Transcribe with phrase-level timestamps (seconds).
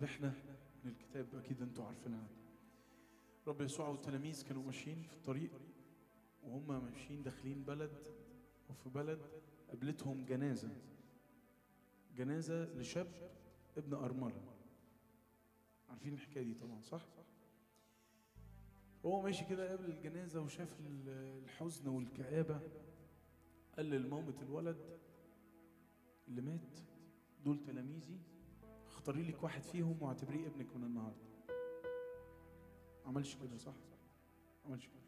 [0.00, 0.34] تسبيحنا
[0.84, 2.26] من الكتاب أكيد أنتوا عارفينها
[3.46, 5.50] رب يسوع والتلاميذ كانوا ماشيين في الطريق
[6.42, 8.06] وهم ماشيين داخلين بلد
[8.70, 9.20] وفي بلد
[9.68, 10.76] قابلتهم جنازة.
[12.16, 13.30] جنازة لشاب
[13.76, 14.54] ابن أرملة.
[15.90, 17.06] عارفين الحكاية دي طبعا صح؟
[19.06, 21.08] هو ماشي كده قابل الجنازة وشاف ال-
[21.44, 22.60] الحزن والكآبة.
[23.76, 24.98] قال لمامة الولد
[26.28, 26.78] اللي مات
[27.44, 28.18] دول تلاميذي
[29.10, 31.30] اختاري لك واحد فيهم واعتبريه ابنك من النهارده.
[33.06, 33.74] عملش كده صح؟
[34.66, 35.00] عملش كده.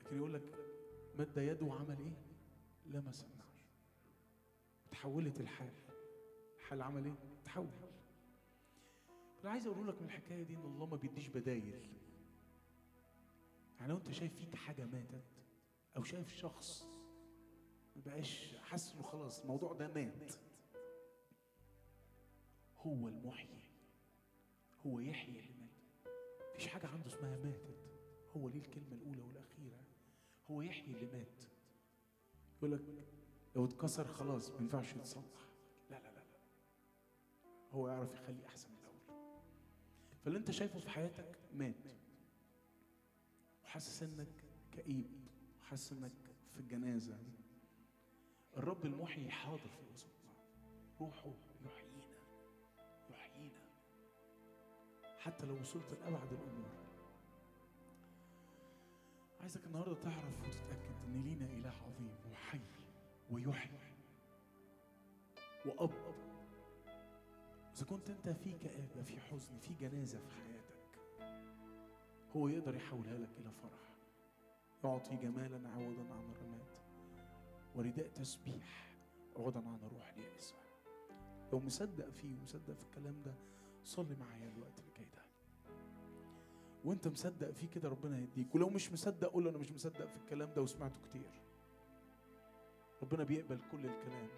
[0.00, 0.42] لكن يقول لك
[1.18, 2.16] مد يده وعمل إيه؟
[2.86, 3.46] لمس النار.
[4.90, 5.72] تحولت الحال.
[6.58, 7.68] الحال عمل إيه؟ تحول.
[9.42, 11.88] أنا عايز أقول لك من الحكاية دي إن الله ما بيديش بدايل.
[13.78, 15.24] يعني لو أنت شايف فيك حاجة ماتت
[15.96, 16.88] أو شايف شخص
[17.96, 20.45] ما بقاش حاسس إنه خلاص الموضوع ده مات
[22.86, 23.60] هو المحيي.
[24.86, 26.06] هو يحيي اللي مات.
[26.54, 27.76] مفيش حاجة عنده اسمها ماتت.
[28.36, 29.84] هو ليه الكلمة الأولى والأخيرة؟
[30.50, 31.44] هو يحيي اللي مات.
[32.58, 32.84] يقول لك
[33.56, 35.48] لو اتكسر خلاص ما ينفعش يتصلح.
[35.90, 36.36] لا لا لا لا.
[37.72, 39.20] هو يعرف يخليه أحسن من الأول.
[40.24, 41.84] فاللي أنت شايفه في حياتك مات.
[43.64, 45.10] وحاسس إنك كئيب.
[45.60, 46.12] وحاسس إنك
[46.54, 47.18] في الجنازة.
[48.56, 50.32] الرب المحيي حاضر في وسطنا.
[51.00, 51.32] روحه
[55.26, 56.70] حتى لو وصلت لأبعد الأمور.
[59.40, 62.60] عايزك النهارده تعرف وتتأكد إن لينا إله عظيم وحي
[63.30, 63.78] ويحيي
[65.66, 65.90] وأب.
[67.76, 70.98] إذا كنت أنت في كآبة في حزن في جنازة في حياتك
[72.36, 73.86] هو يقدر يحولها لك إلى فرح.
[74.84, 76.66] يعطي جمالا عوضا عن الرماد
[77.74, 78.96] ورداء تسبيح
[79.36, 80.54] عوضا عن الروح اليائسة.
[81.52, 83.34] لو مصدق فيه ومصدق في الكلام ده
[83.86, 85.22] صلي معايا الوقت اللي ده
[86.84, 90.52] وانت مصدق فيه كده ربنا هيديك ولو مش مصدق قول أنا مش مصدق في الكلام
[90.52, 91.30] ده وسمعته كتير.
[93.02, 94.28] ربنا بيقبل كل الكلام.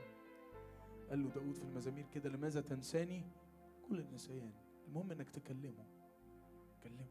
[1.10, 3.22] قال له داود في المزامير كده لماذا تنساني؟
[3.88, 4.52] كل النسيان.
[4.88, 5.86] المهم إنك تكلمه.
[6.84, 7.06] كلمه.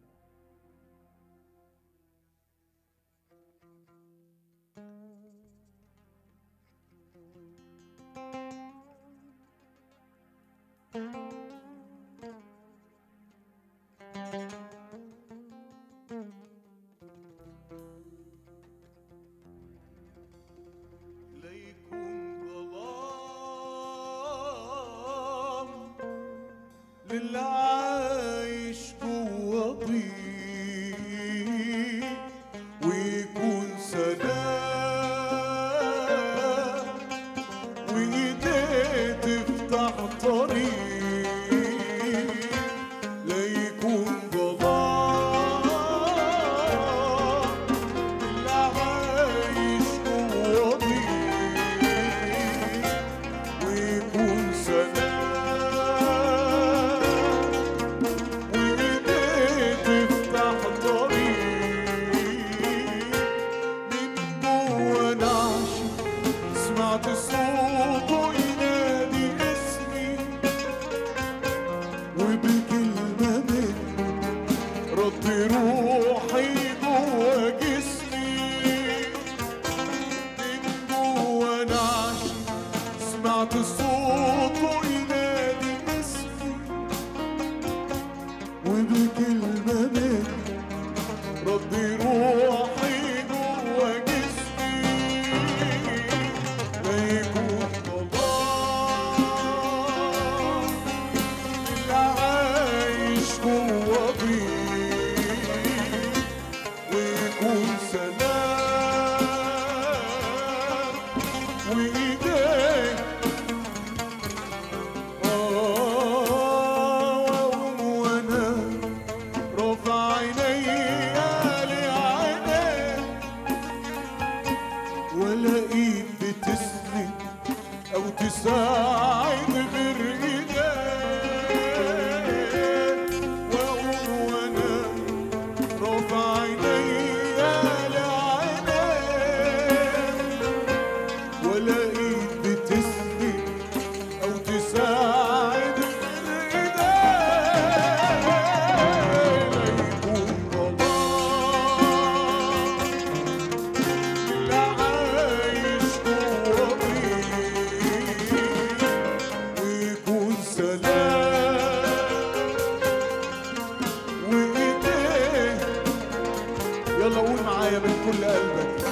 [166.98, 168.86] يلا قول معايا من كل قلبك.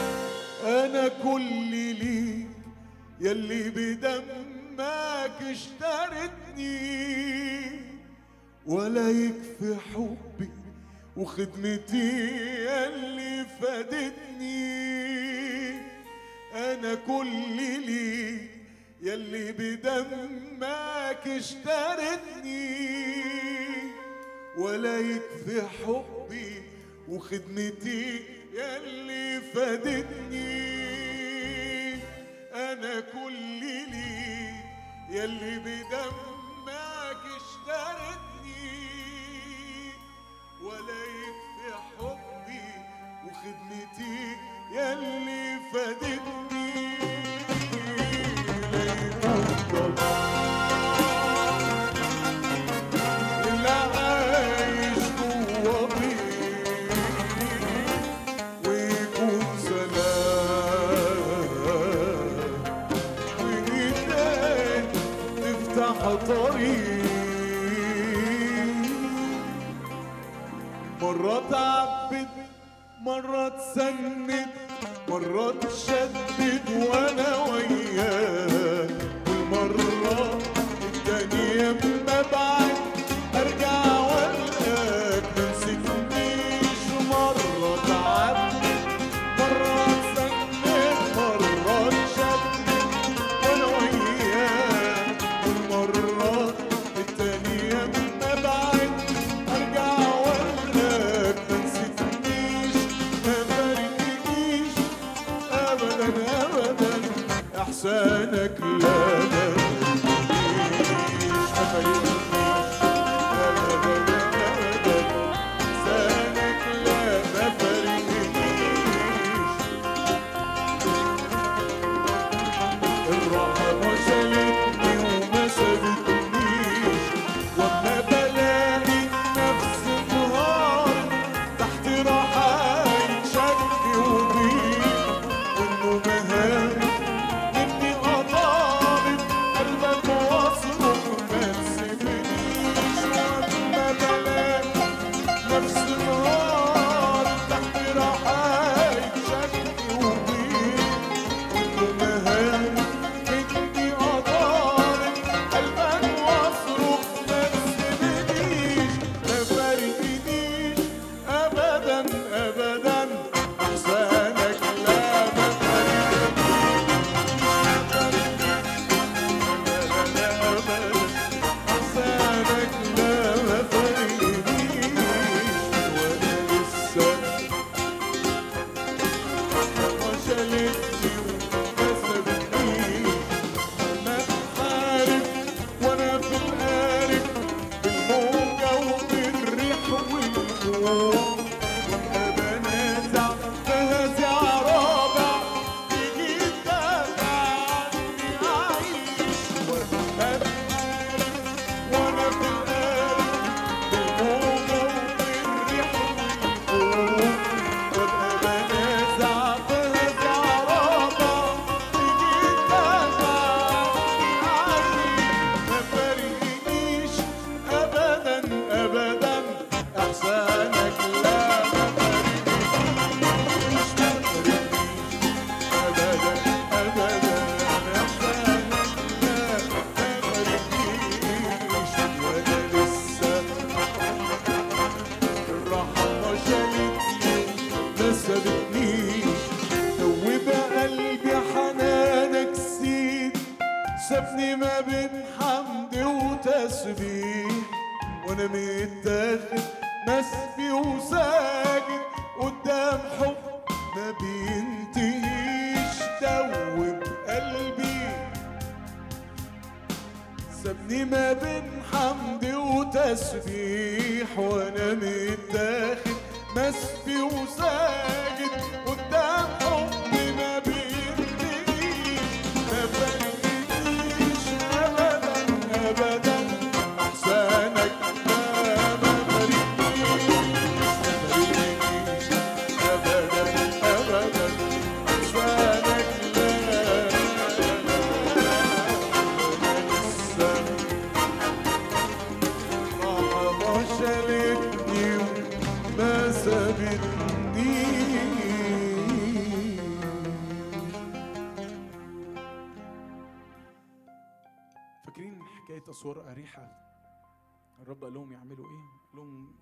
[0.65, 2.47] أنا كل ليك
[3.19, 6.85] يلي بدمك اشترتني
[8.65, 10.49] ولا يكفي حبي
[11.17, 12.11] وخدمتي
[12.65, 14.85] يلي فادتني.
[16.55, 18.49] أنا كل ليك
[19.01, 22.85] يلي بدمك اشترتني
[24.57, 26.64] ولا يكفي حبي
[27.07, 30.75] وخدمتي يلي فادتني.
[32.53, 34.53] أنا كل لي
[35.09, 38.75] يلي بدمك اشترتني.
[40.63, 42.69] ولا يكفي حبي
[43.25, 44.17] وخدمتي
[44.71, 46.54] يلي فادتني.
[73.15, 74.31] مرة تسند
[75.09, 77.84] مرة تشدد وأنا وياك.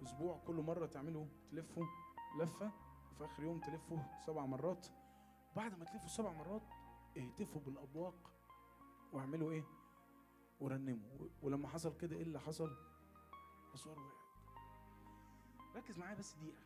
[0.04, 1.86] أسبوع كل مرة تعملوا تلفوا
[2.40, 2.72] لفة
[3.12, 4.88] وفي آخر يوم تلفوا سبع مرات.
[5.56, 6.62] بعد ما تلفوا سبع مرات
[7.18, 8.32] اهتفوا بالأبواق
[9.14, 9.64] واعملوا إيه؟
[10.60, 11.30] ورنموا.
[11.42, 12.76] ولما حصل كده إيه اللي حصل؟
[13.76, 14.14] اسوار وقعت
[15.76, 16.64] ركز معايا بس دقيقة.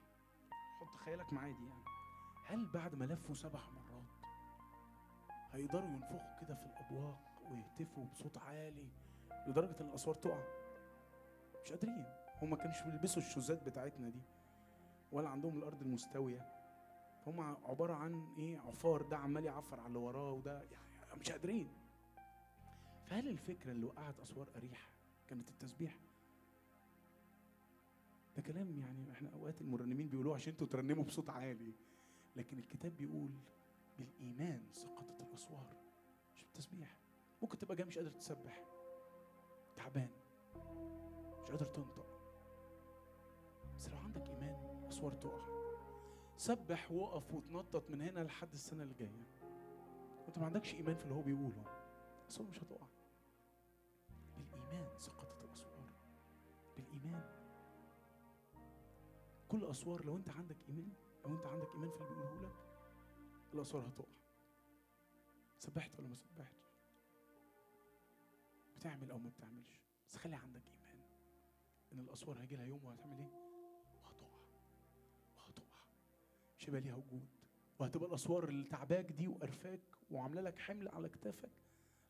[0.79, 1.83] حط خيالك معايا دقيقة.
[2.45, 4.03] هل بعد ما لفوا سبع مرات
[5.51, 8.89] هيقدروا ينفخوا كده في الأبواق ويهتفوا بصوت عالي
[9.47, 10.43] لدرجة إن الأسوار تقع؟
[11.63, 12.05] مش قادرين.
[12.41, 14.21] هم ما كانوش بيلبسوا الشوزات بتاعتنا دي
[15.11, 16.53] ولا عندهم الأرض المستوية.
[17.27, 21.69] هم عبارة عن إيه عفار ده عمال يعفر على اللي وراه وده يعني مش قادرين.
[23.05, 24.91] فهل الفكرة اللي وقعت أسوار اريح
[25.27, 25.97] كانت التسبيح؟
[28.35, 31.73] ده كلام يعني إحنا أوقات المرنمين بيقولوه عشان أنتوا ترنموا بصوت عالي.
[32.35, 33.31] لكن الكتاب بيقول
[33.99, 35.75] بالإيمان سقطت الأسوار
[36.35, 36.97] مش بالتسبيح.
[37.41, 38.63] ممكن تبقى جاي مش قادر تسبح
[39.75, 40.09] تعبان
[41.43, 42.16] مش قادر تنطق.
[44.97, 45.57] اسوار تقع
[46.37, 49.25] سبح وقف وتنطط من هنا لحد السنة اللي جاية.
[50.25, 51.63] وانت ما عندكش إيمان في اللي هو بيقوله.
[52.29, 52.87] اسوار مش هتقع.
[54.37, 55.91] بالإيمان سقطت الأسوار.
[56.77, 57.23] بالإيمان.
[59.47, 60.93] كل أسوار لو أنت عندك إيمان
[61.25, 62.55] لو أنت عندك إيمان في اللي بيقوله لك
[63.53, 64.11] الأسوار هتقع.
[65.57, 66.73] سبحت ولا ما سبحتش؟
[68.75, 69.81] بتعمل أو ما بتعملش.
[70.07, 71.01] بس خلي عندك إيمان
[71.93, 73.46] إن الأسوار هيجي لها يوم وهتعمل إيه؟
[76.67, 77.25] مش هيبقى ليها وجود.
[77.79, 79.79] وهتبقى الأسوار اللي تعباك دي وقرفاك
[80.11, 81.49] وعاملة لك حمل على كتافك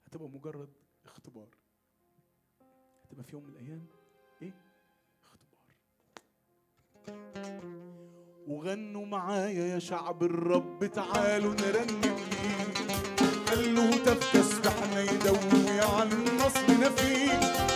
[0.05, 0.69] هتبقى مجرد
[1.05, 1.47] اختبار.
[3.05, 3.85] هتبقى في يوم من الأيام
[4.41, 4.51] إيه؟
[5.25, 5.59] اختبار.
[8.47, 12.73] وغنوا معايا يا شعب الرب تعالوا نرنم ليه
[13.47, 17.66] خلوا تفتسبحنا يدوي على النصر فيه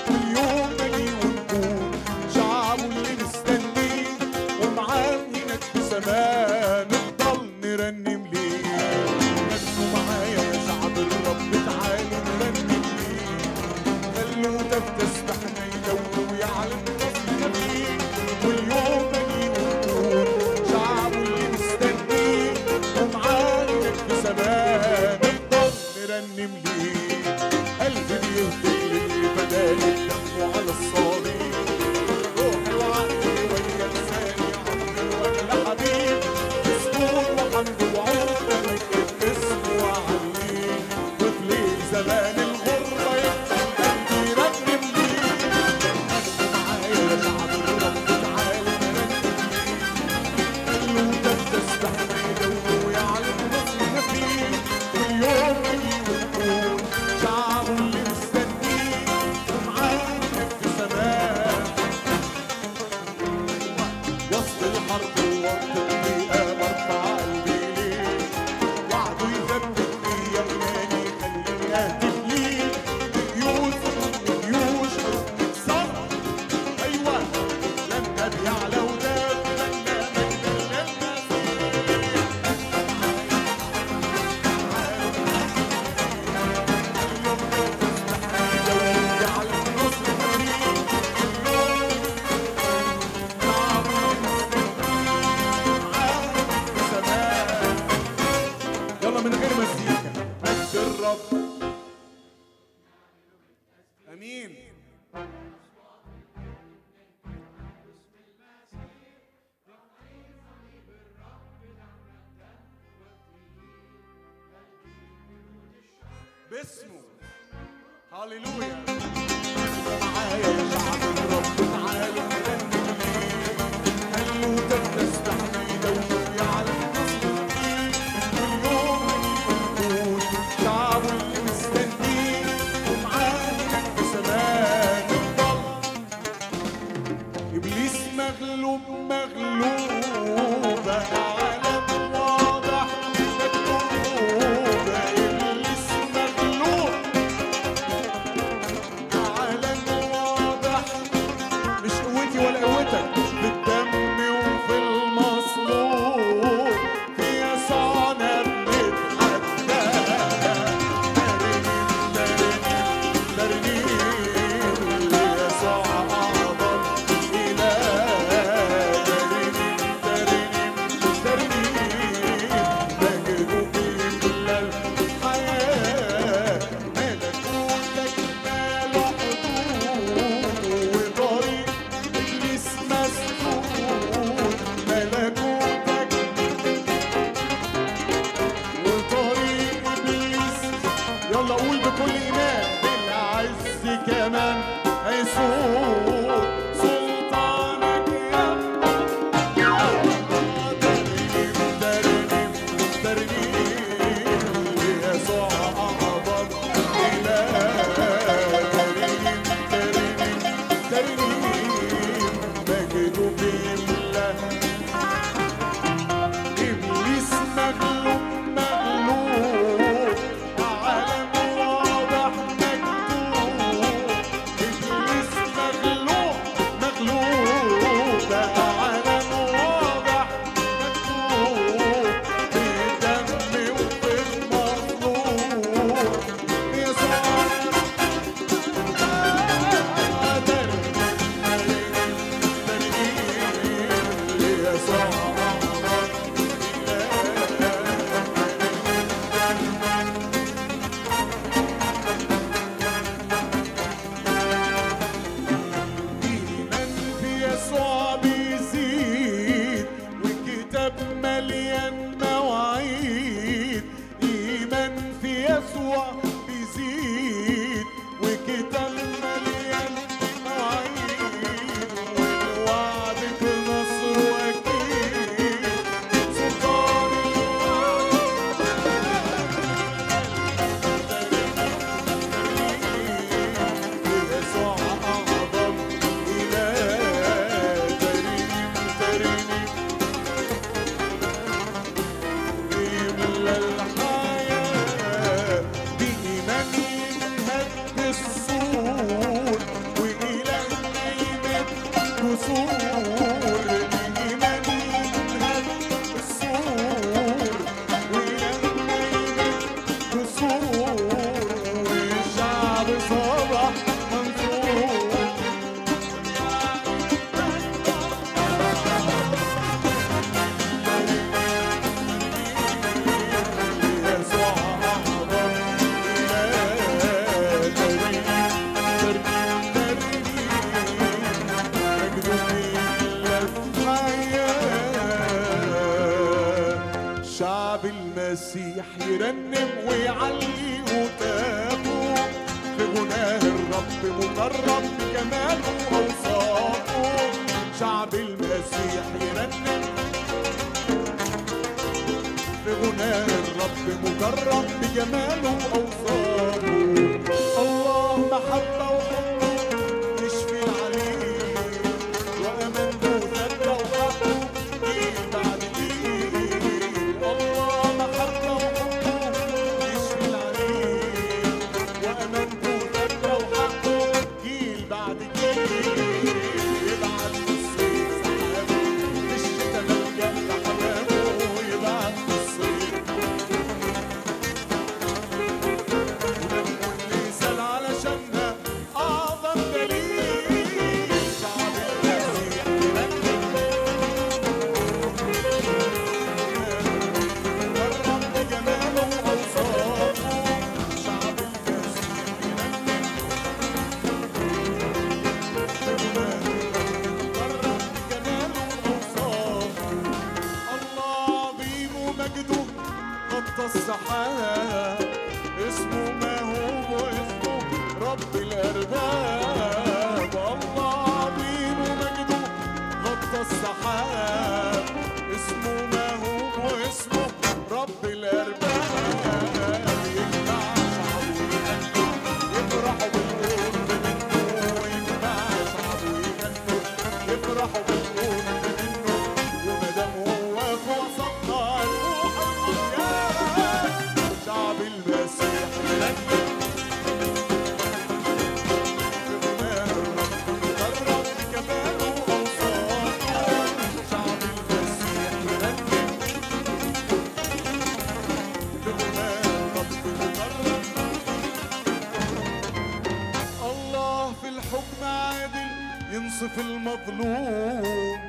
[466.91, 468.19] مظلوم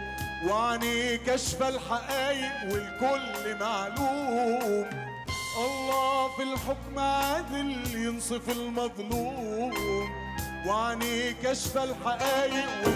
[0.48, 4.87] وعني كشف الحقايق والكل معلوم.
[5.59, 9.72] الله في الحكم عادل ينصف المظلوم.
[10.66, 12.91] وعني كشف الحقايق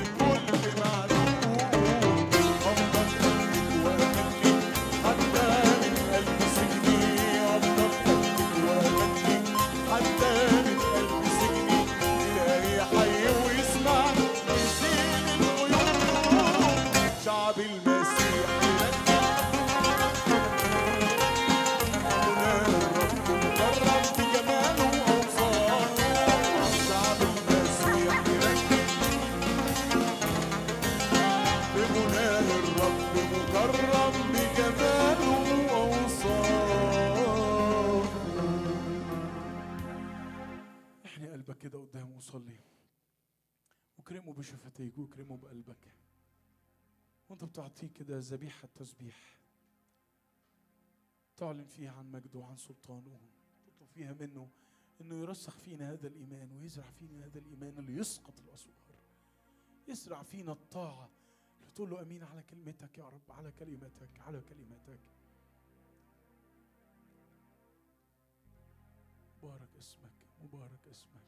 [48.87, 49.41] تسبيح
[51.37, 53.21] تعلن فيها عن مجده وعن سلطانه
[53.67, 54.51] تطلب فيها منه
[55.01, 58.77] إنه يرسخ فينا هذا الإيمان ويزرع فينا هذا الإيمان اللي يسقط الأسوار.
[59.89, 61.11] يزرع فينا الطاعة.
[61.75, 65.01] تقول له أمين على كلمتك يا رب على كلمتك على كلمتك.
[69.43, 71.26] مبارك اسمك مبارك اسمك.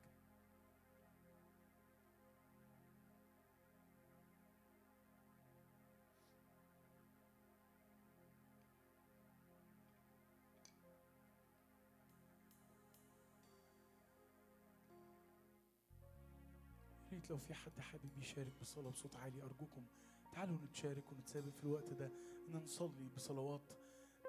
[17.31, 19.87] لو في حد حابب يشارك بصلاة بصوت عالي أرجوكم
[20.33, 22.12] تعالوا نتشارك ونتسابق في الوقت ده.
[22.49, 23.71] إن نصلي بصلوات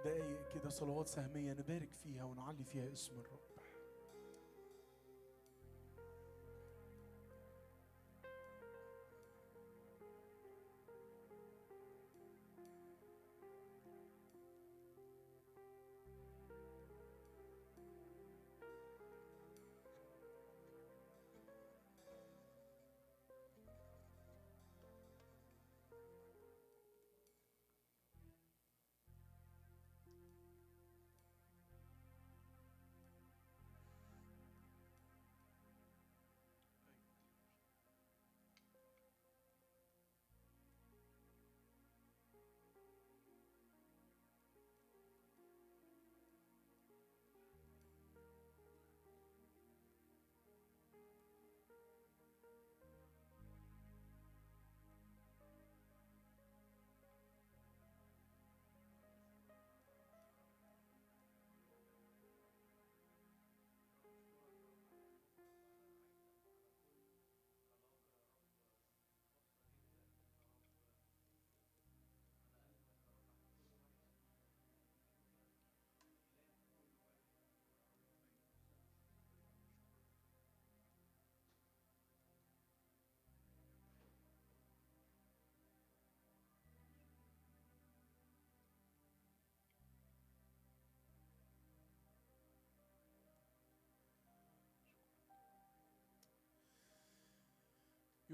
[0.05, 3.48] دقايق كده صلوات سهمية نبارك فيها ونعلي فيها اسم الرب.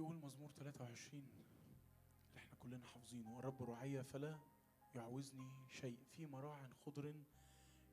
[0.06, 1.44] يقول مزمور 23 اللي
[2.36, 3.40] إحنا كلنا حافظينه.
[3.40, 4.40] الرب رعية فلا
[4.96, 5.98] يعوزني شيء.
[6.12, 7.14] في مراع خضر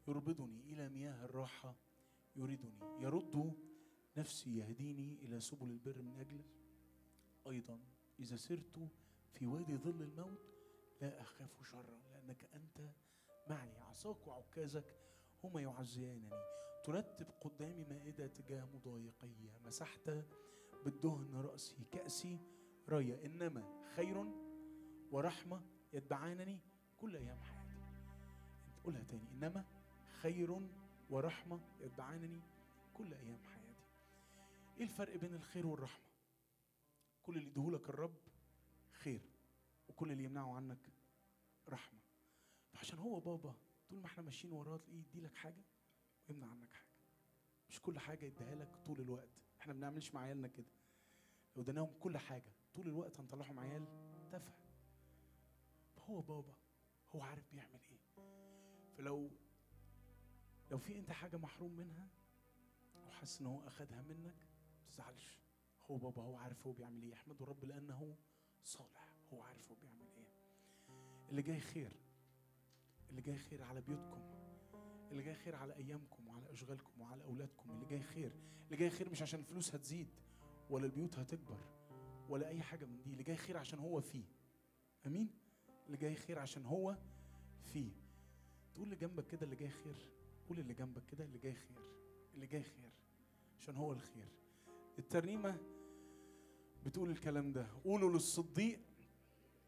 [0.08, 1.74] يربضني إلى مياه الراحة
[2.36, 2.78] يريدني.
[3.00, 3.54] يرد
[4.16, 6.44] نفسي يهديني إلى سبل البر من أجل
[7.46, 7.80] أيضا.
[8.18, 8.88] إذا سرت
[9.32, 10.54] في وادي ظل الموت
[11.00, 12.90] لا أخاف شرا لأنك أنت
[13.50, 14.96] معي عصاك وعكازك
[15.44, 16.30] هما يعزيانني.
[16.84, 19.50] ترتب قدامي مائدة تجاه مضايقي.
[19.64, 20.10] مسحت
[20.84, 22.38] بالدهن رأسي كأسي
[22.88, 24.24] راية إنما خير
[25.10, 26.58] ورحمة يتبعانني
[27.00, 27.82] كل أيام حياتي.
[28.84, 29.28] قولها تاني.
[29.32, 29.64] إنما
[30.20, 30.60] خير
[31.10, 32.40] ورحمة يتبعانني
[32.94, 33.86] كل أيام حياتي.
[34.76, 36.04] إيه الفرق بين الخير والرحمة؟
[37.22, 38.14] كل اللي يديهولك الرب
[38.92, 39.20] خير
[39.88, 40.92] وكل اللي يمنعه عنك
[41.68, 42.00] رحمة.
[42.72, 43.54] فعشان هو بابا
[43.88, 45.62] طول ما إحنا ماشيين وراه تلاقيه يديلك حاجة
[46.28, 46.92] ويمنع عنك حاجة.
[47.68, 49.41] مش كل حاجة يديها لك طول الوقت.
[49.62, 50.70] إحنا ما بنعملش مع عيالنا كده.
[51.56, 52.52] لو اديناهم كل حاجة.
[52.74, 53.84] طول الوقت هنطلعهم عيال
[54.30, 54.58] تافهة.
[55.96, 56.54] فهو بابا
[57.14, 58.00] هو عارف بيعمل إيه.
[58.96, 59.30] فلو
[60.70, 62.08] لو في انت حاجة محروم منها
[63.06, 64.34] وحاسس ان هو اخدها منك
[64.82, 65.38] ما تزعلش.
[65.90, 67.14] هو بابا هو عارف هو بيعمل إيه.
[67.14, 67.94] احمده الرب لأنه
[68.64, 69.14] صالح.
[69.32, 70.32] هو عارف هو بيعمل إيه.
[71.30, 71.96] اللي جاي خير.
[73.10, 74.51] اللي جاي خير على بيوتكم.
[75.12, 78.32] اللي جاي خير على أيامكم وعلى أشغالكم وعلى أولادكم اللي جاي خير.
[78.64, 80.08] اللي جاي خير مش عشان الفلوس هتزيد
[80.70, 81.58] ولا البيوت هتكبر
[82.28, 83.12] ولا أي حاجة من دي.
[83.12, 84.24] اللي جاي خير عشان هو فيه.
[85.06, 85.30] أمين؟
[85.86, 86.98] اللي جاي خير عشان هو
[87.62, 87.90] فيه.
[88.74, 90.10] تقول اللي جنبك كده اللي جاي خير.
[90.48, 91.78] قول اللي جنبك كده اللي جاي خير.
[92.34, 92.90] اللي جاي خير
[93.58, 94.28] عشان هو الخير.
[94.98, 95.56] الترنيمة
[96.86, 97.66] بتقول الكلام ده.
[97.84, 98.80] قولوا للصديق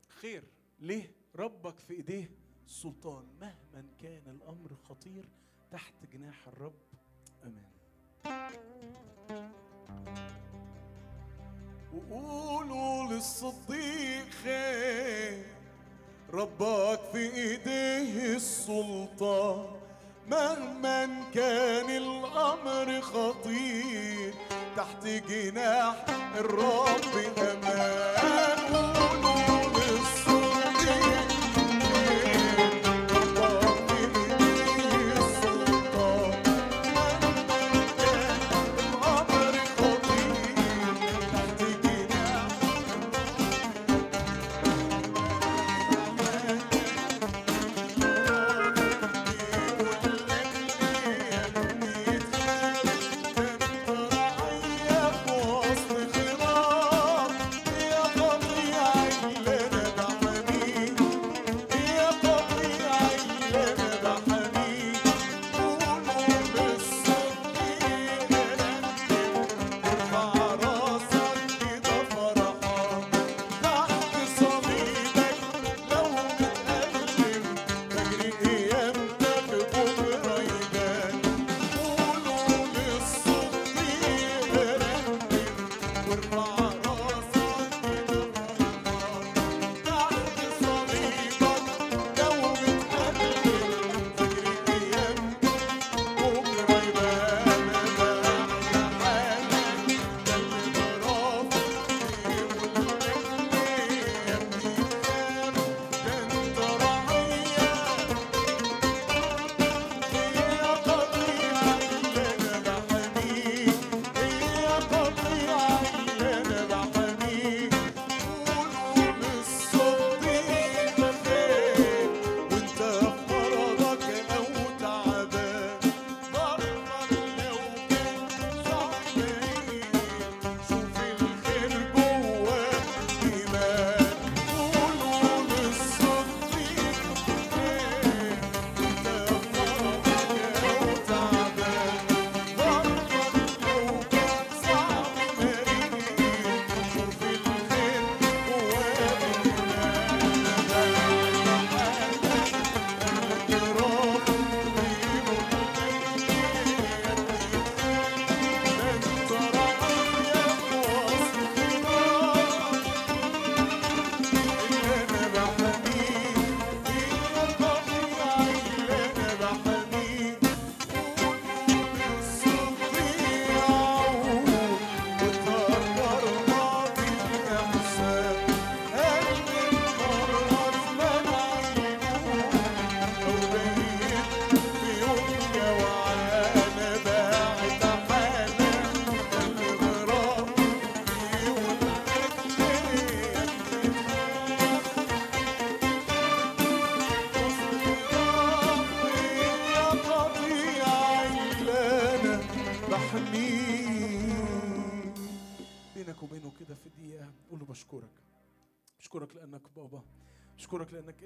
[0.09, 0.45] خير.
[0.79, 2.31] ليه؟ ربك في إيديه
[2.67, 5.29] السلطان مهما كان الأمر خطير
[5.71, 6.73] تحت جناح الرب.
[7.45, 7.75] أمان
[11.95, 15.47] وقولوا للصديق خير
[16.33, 19.67] ربك في إيديه السلطان.
[20.27, 24.35] مهما كان الأمر خطير
[24.77, 26.05] تحت جناح
[26.37, 27.15] الرب.
[27.39, 29.34] أمان قولوا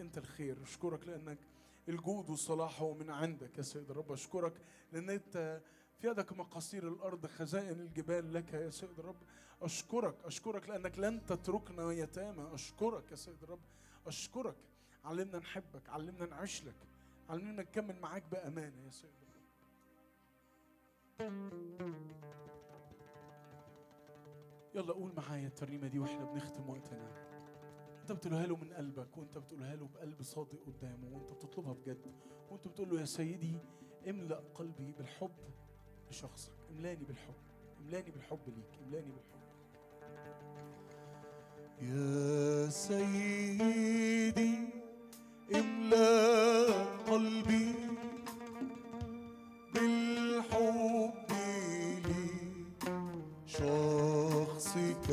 [0.09, 0.63] أنت الخير.
[0.63, 1.39] أشكرك لأنك
[1.89, 4.13] الجود والصلاح هو من عندك يا سيد الرب.
[4.13, 4.53] أشكرك
[4.93, 5.63] لأن أنت
[5.99, 9.17] في يدك مقاصير الأرض خزائن الجبال لك يا سيد الرب.
[9.63, 12.55] أشكرك أشكرك لأنك لن تتركنا يتامى.
[12.55, 13.61] أشكرك يا سيد الرب.
[14.07, 14.57] أشكرك.
[15.05, 16.75] علمنا نحبك علمنا نعيش لك
[17.29, 19.39] علمنا نكمل معاك بأمانة يا سيد الرب.
[24.75, 27.18] يلا قول معايا الترنيمة دي وإحنا بنختم وقتنا.
[28.11, 32.07] انت بتقولها له من قلبك وانت بتقولها له بقلب صادق قدامه وانت بتطلبها بجد
[32.51, 33.59] وانت بتقول له يا سيدي
[34.09, 35.31] املأ قلبي بالحب
[36.11, 37.35] لشخصك املاني بالحب
[37.81, 39.39] املاني بالحب ليك املاني بالحب.
[41.83, 44.59] يا سيدي
[45.55, 47.75] املأ قلبي
[49.75, 51.29] بالحب
[53.47, 55.09] لشخصك.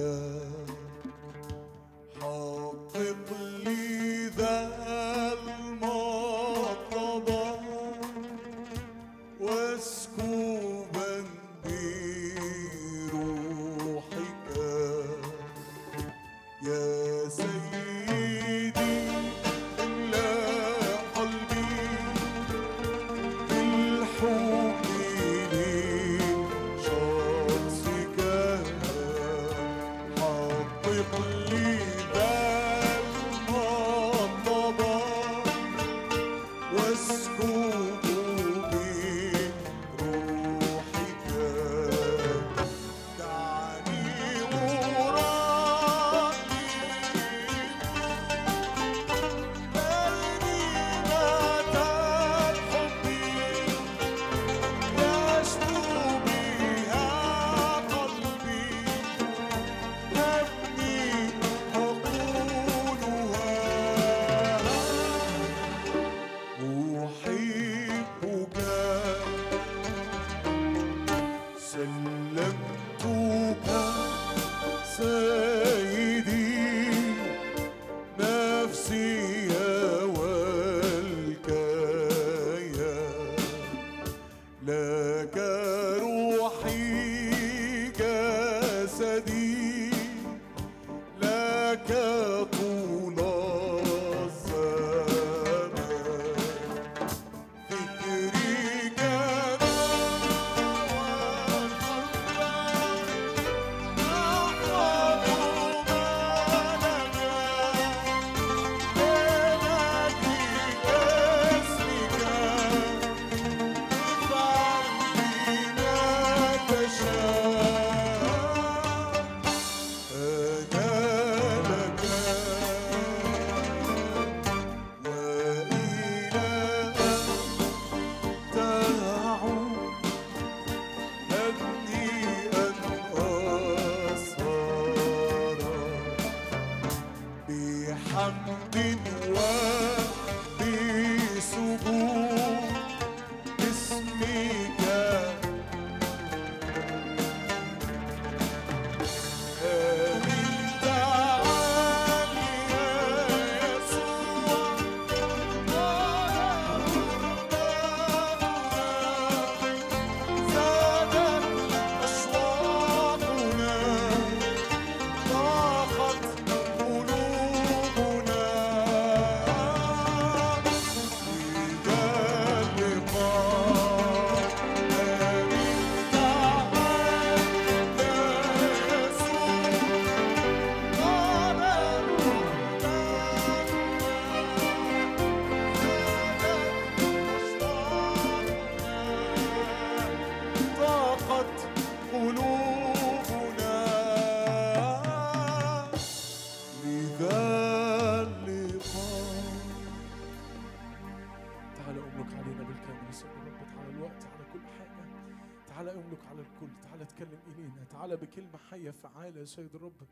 [209.55, 210.07] سيد الرب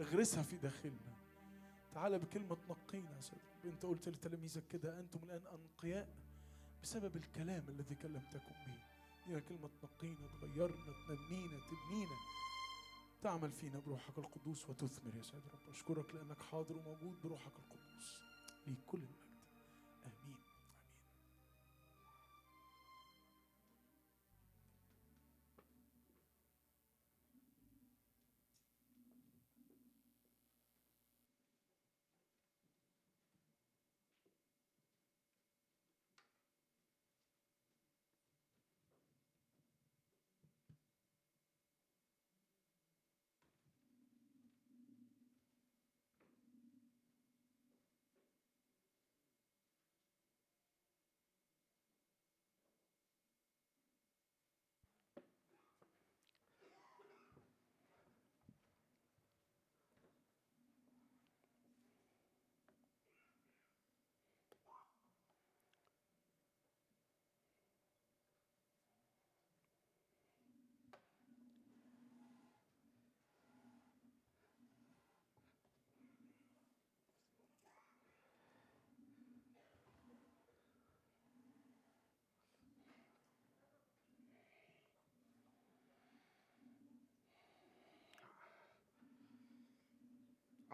[0.00, 1.16] اغرسها في داخلنا.
[1.92, 3.74] تعالى بكلمة تنقينا يا سيد الرب.
[3.74, 6.08] انت قلت لتلاميذك كده أنتم الآن أنقياء
[6.82, 8.78] بسبب الكلام الذي كلمتكم به.
[9.24, 12.16] هي كلمة تنقينا تغيرنا تنمينا تبنينا
[13.22, 15.70] تعمل فينا بروحك القدوس وتثمر يا سيد الرب.
[15.70, 18.16] أشكرك لأنك حاضر وموجود بروحك القدوس.
[18.66, 19.00] ليك كل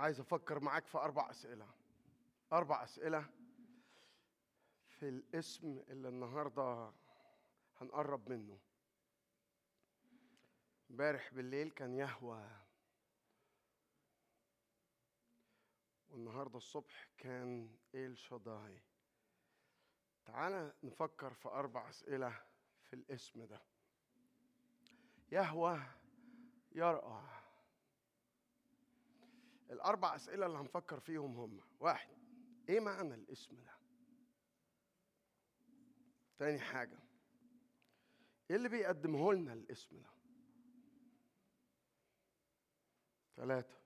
[0.02, 1.68] عايز أفكر معاك في أربع أسئلة.
[2.52, 3.30] أربع أسئلة
[4.88, 6.92] في الاسم اللي النهارده
[7.76, 8.58] هنقرب منه.
[10.90, 12.50] امبارح بالليل كان يهوى.
[16.08, 18.82] والنهاردة الصبح كان إيل شداي
[20.24, 22.42] تعالى نفكر في أربع أسئلة
[22.82, 23.60] في الاسم ده.
[25.32, 25.82] يهوى
[26.72, 27.31] يرأى.
[29.72, 31.60] الأربع أسئلة اللي هنفكر فيهم هم.
[31.80, 32.16] واحد
[32.68, 33.72] إيه معنى الاسم ده؟
[36.38, 36.98] تاني حاجة
[38.50, 40.10] إيه اللي بيقدمه لنا الاسم ده؟
[43.36, 43.76] ثلاثة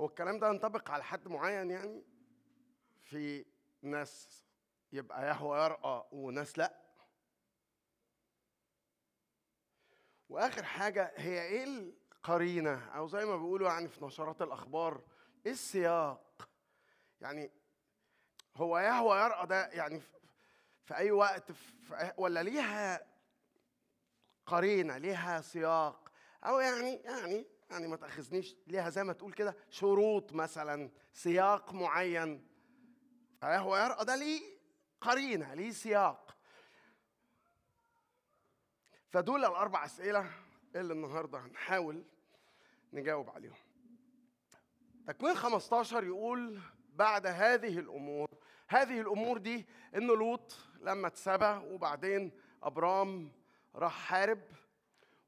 [0.00, 2.04] هو الكلام ده ينطبق على حد معين يعني؟
[3.00, 3.46] في
[3.82, 4.44] ناس
[4.92, 6.80] يبقى يهوى يرقى وناس لأ.
[10.28, 11.94] وآخر حاجة هي إيه
[12.24, 15.02] القرينه أو زي ما بيقولوا يعني في نشرات الأخبار
[15.46, 16.48] السياق.
[17.20, 17.50] يعني
[18.56, 20.00] هو يهوى يرقى ده يعني
[20.84, 23.06] في- أي وقت في ولا ليها
[24.46, 26.12] قرينة ليها سياق
[26.44, 32.46] أو يعني يعني يعني ما تأخذنيش ليها زي ما تقول كده شروط مثلا سياق معين.
[33.40, 34.42] فهو يرقى ده ليه
[35.00, 36.36] قرينة ليه سياق.
[39.08, 40.30] فدول الأربع أسئلة
[40.76, 42.04] اللي النهارده هنحاول
[42.92, 43.54] نجاوب عليهم.
[45.06, 46.58] تكوين 15 يقول
[46.94, 48.28] بعد هذه الأمور
[48.68, 49.66] هذه الأمور دي
[49.96, 53.32] إن لوط لما اتسبى وبعدين أبرام
[53.74, 54.40] راح حارب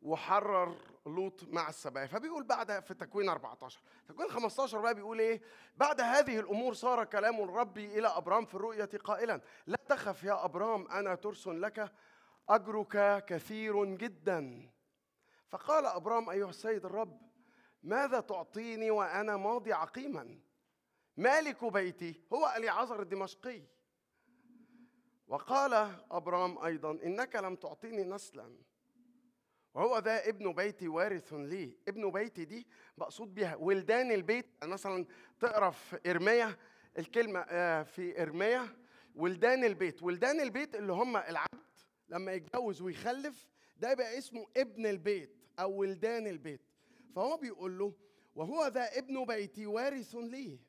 [0.02, 0.76] وحرر
[1.06, 5.40] لوط مع السبايا فبيقول بعد في تكوين 14 تكوين 15 بقى بيقول إيه؟
[5.76, 10.88] بعد هذه الأمور صار كلام الرب إلى أبرام في الرؤيا قائلا لا تخف يا أبرام
[10.88, 11.92] أنا ترس لك
[12.48, 14.68] أجرك كثير جدا.
[15.52, 17.20] فقال أبرام أيها السيد الرب
[17.82, 20.38] ماذا تعطيني وأنا ماضي عقيما؟
[21.16, 23.62] مالك بيتي هو أليعزر الدمشقي.
[25.28, 25.74] وقال
[26.10, 28.56] أبرام أيضا إنك لم تعطيني نسلا.
[29.74, 31.76] وهو ذا ابن بيتي وارث لي.
[31.88, 32.66] ابن بيتي دي
[32.98, 35.06] مقصود بها ولدان البيت مثلا
[35.40, 36.56] تقرأ في ارميا
[36.98, 38.76] الكلمة آه، في ارميا
[39.14, 40.02] ولدان البيت.
[40.02, 43.46] ولدان البيت اللي هم العبد لما يتجوز ويخلف
[43.76, 45.41] ده يبقى اسمه ابن البيت.
[45.58, 46.60] أو ولدان البيت.
[47.14, 47.94] فهو بيقول له
[48.34, 50.60] وهو ذا ابن بيتي وارث لي.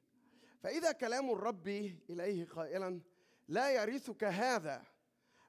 [0.63, 1.67] فإذا كلام الرب
[2.09, 3.01] إليه قائلا
[3.47, 4.83] لا يرثك هذا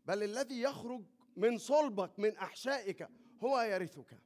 [0.05, 1.05] بل الذي يخرج
[1.37, 3.09] من صلبك من أحشائك
[3.45, 4.20] هو يرثك.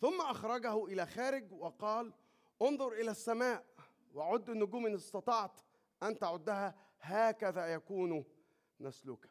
[0.00, 2.12] ثم أخرجه إلى خارج وقال
[2.62, 3.66] انظر إلى السماء
[4.14, 5.60] وعد النجوم إن استطعت
[6.02, 8.24] أن تعدها هكذا يكون
[8.80, 9.30] نسلك.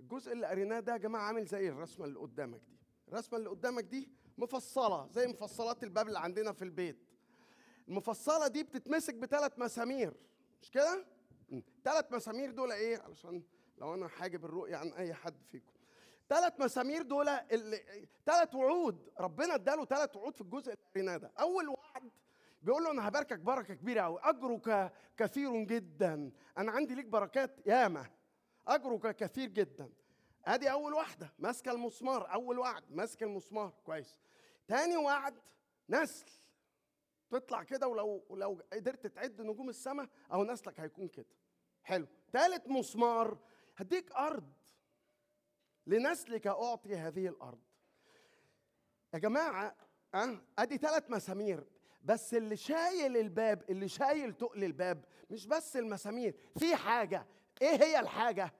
[0.00, 2.78] الجزء اللي قريناه ده يا جماعة عامل زي الرسمة اللي قدامك دي.
[3.08, 6.98] الرسمة اللي قدامك دي مفصلة زي مفصلات الباب اللي عندنا في البيت.
[7.88, 10.14] المفصلة دي بتتمسك بثلاث مسامير
[10.62, 11.06] مش كده؟
[11.84, 13.42] ثلاث مسامير دول إيه؟ علشان
[13.78, 15.72] لو أنا حاجب الرؤية عن أي حد فيكم.
[16.28, 17.26] ثلاث مسامير دول
[18.26, 21.32] ثلاث وعود ربنا اداله ثلاث وعود في الجزء اللي قريناه ده.
[21.40, 22.10] أول وعد
[22.62, 26.30] بيقول له أنا هباركك بركة كبيرة قوي اجرك كثير جدا.
[26.58, 28.10] أنا عندي ليك بركات ياما.
[28.66, 29.90] اجرك كثير جدا.
[30.44, 34.18] أدي أول واحدة ماسكة المسمار أول وعد ماسك المسمار كويس.
[34.68, 35.34] تاني وعد
[35.88, 36.26] نسل.
[37.30, 41.36] تطلع كده ولو ولو قدرت تعد نجوم السماء أهو نسلك هيكون كده.
[41.82, 42.06] حلو.
[42.32, 43.38] تالت مسمار
[43.76, 44.52] هديك أرض.
[45.86, 47.60] لنسلك اعطي هذه الأرض.
[49.14, 49.76] يا جماعة
[50.14, 51.66] أه؟ أدي ثلاث مسامير.
[52.02, 57.26] بس اللي شايل الباب اللي شايل تقل الباب مش بس المسامير في حاجة.
[57.62, 58.52] إيه هي الحاجة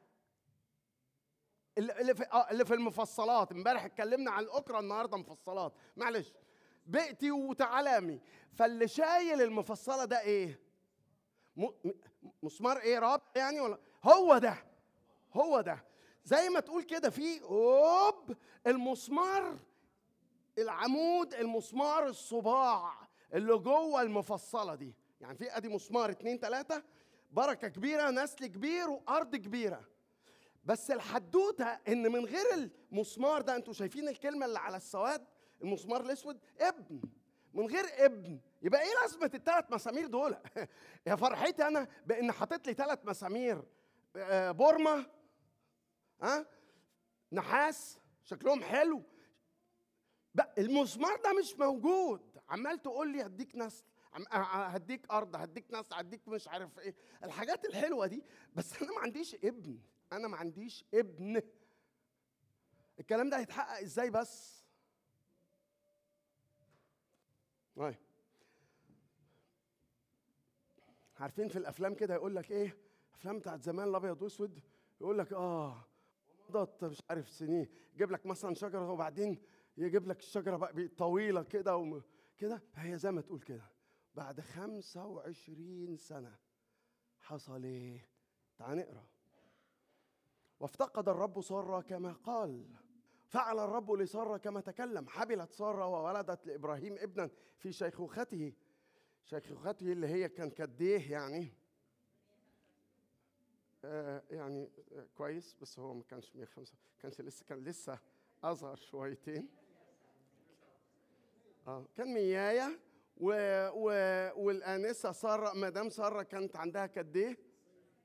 [1.78, 5.72] اللي في آه اللي في المفصلات؟ امبارح اتكلمنا عن الأكرة النهارده مفصلات.
[5.96, 6.32] معلش.
[6.86, 8.20] بيئتي وتعلامي.
[8.52, 10.60] فاللي شايل المفصلة ده إيه؟
[12.42, 14.64] مسمار إيه رابع يعني ولا؟ هو ده.
[15.34, 15.84] هو ده.
[16.24, 18.36] زي ما تقول كده في أوب
[18.66, 19.58] المسمار
[20.58, 24.94] العمود المسمار الصباع اللي جوه المفصلة دي.
[25.20, 26.82] يعني في أدي مسمار اتنين تلاتة
[27.30, 29.84] بركة كبيرة نسل كبير وأرض كبيرة.
[30.64, 35.26] بس الحدوتة إن من غير المسمار ده أنتوا شايفين الكلمة اللي على السواد؟
[35.62, 37.00] المسمار الأسود؟ ابن.
[37.54, 38.40] من غير ابن.
[38.62, 40.36] يبقى إيه لازمة الثلاث مسامير دول؟
[41.06, 43.62] يا فرحتي أنا بإن حاطط لي ثلاث مسامير.
[44.16, 45.06] آه، بورما.
[46.22, 46.46] ها
[47.32, 47.98] نحاس.
[48.24, 49.02] شكلهم حلو.
[50.34, 52.38] بقى المسمار ده مش موجود.
[52.48, 53.84] عمال تقول لي هديك نسل.
[54.30, 56.94] هديك أرض هديك نسل هديك مش عارف إيه.
[57.24, 59.78] الحاجات الحلوة دي بس أنا ما عنديش ابن.
[60.12, 61.42] أنا ما عنديش ابن.
[63.00, 64.64] الكلام ده هيتحقق إزاي بس؟
[67.76, 67.96] طيب.
[71.18, 72.76] عارفين في الأفلام كده يقول لك إيه؟
[73.14, 74.60] أفلام بتاعت زمان الأبيض واسود
[75.00, 75.84] يقول لك آه
[76.48, 77.68] مضت مش عارف سنين.
[77.94, 79.42] يجيب لك مثلا شجرة وبعدين
[79.76, 82.02] يجيب لك الشجره بقى طويلة كده وم-
[82.38, 82.62] كده.
[82.74, 83.62] هي زي ما تقول كده.
[84.20, 86.38] بعد 25 سنة
[87.18, 88.08] حصل إيه؟
[88.58, 89.06] تعال نقرأ.
[90.60, 92.64] وافتقد الرب ساره كما قال.
[93.26, 95.08] فعل الرب لساره كما تكلم.
[95.08, 98.52] حبلت ساره وولدت لإبراهيم ابنا في شيخوخته.
[99.24, 101.52] شيخوخته اللي هي كان كديه يعني.
[103.84, 107.98] آه يعني آه كويس بس هو ما كانش 105 كانش لسه كان لسه
[108.44, 109.48] أصغر شويتين.
[111.66, 112.89] آه كان ميايه
[113.20, 113.32] و
[113.68, 113.90] و
[114.36, 117.38] والآنسة سارة مدام سارة كانت عندها كديه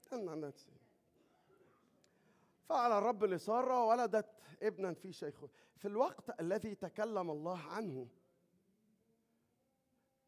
[0.10, 0.80] كان عندها تسعين.
[2.70, 4.30] فعل الرب لسارة ولدت
[4.64, 5.50] ابنا في شيخه.
[5.78, 8.08] في الوقت الذي تكلم الله عنه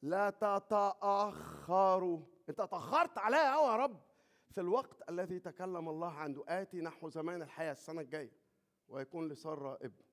[0.01, 2.19] لا تتأخروا
[2.49, 4.01] أنت تأخرت عليا قوي يا رب.
[4.49, 8.31] في الوقت الذي تكلم الله عنه آتي نحو زمان الحياة السنة الجاية
[8.89, 10.03] ويكون لسارة ابن.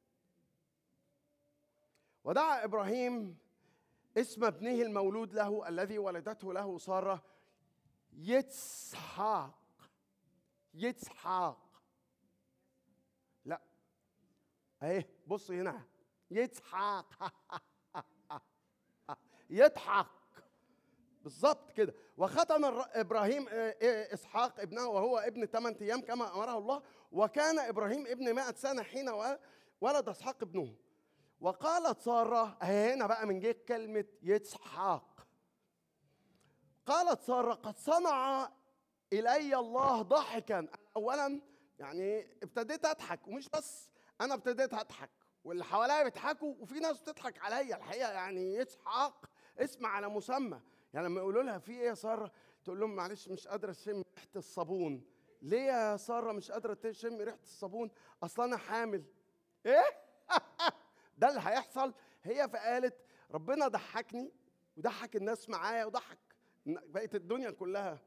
[2.24, 3.43] ودعا إبراهيم
[4.16, 7.24] اسم ابنه المولود له الذي ولدته له سارة
[8.12, 9.58] يتسحاق.
[10.74, 11.82] يتسحاق.
[13.44, 13.60] لا.
[14.82, 15.82] اهي بص هنا.
[16.30, 17.32] يتسحاق
[19.50, 20.06] يضحك
[21.22, 21.94] بالظبط كده.
[22.16, 26.82] وختن إبراهيم آه، آه، إسحاق ابنه وهو ابن ثمان أيام كما أمره الله.
[27.12, 29.08] وكان إبراهيم ابن 100 سنة حين
[29.80, 30.74] ولد إسحاق ابنه.
[31.44, 35.26] وقالت أهي هنا بقى من جه كلمة يسحاق
[36.86, 38.48] قالت سارة قد صنع
[39.12, 40.58] إلي الله ضحكا.
[40.58, 41.40] أنا اولا
[41.78, 43.90] يعني ابتديت أضحك ومش بس
[44.20, 45.10] أنا ابتديت أضحك
[45.44, 47.76] واللي حواليا بيضحكوا وفي ناس بتضحك عليا.
[47.76, 49.24] الحقيقة يعني يسحق
[49.58, 50.60] اسم على مسمى.
[50.94, 52.32] يعني لما يقولوا لها في إيه يا سارة؟
[52.64, 55.04] تقول لهم معلش مش قادرة اشم ريحة الصابون.
[55.42, 57.90] ليه يا سارة مش قادرة تشم ريحة الصابون؟
[58.22, 59.04] أصل أنا حامل.
[59.66, 59.84] إيه؟
[61.18, 61.94] ده اللي هيحصل.
[62.22, 62.96] هي فقالت
[63.30, 64.32] ربنا ضحكني
[64.76, 66.18] وضحك الناس معايا وضحك
[66.66, 67.98] بقت الدنيا كلها.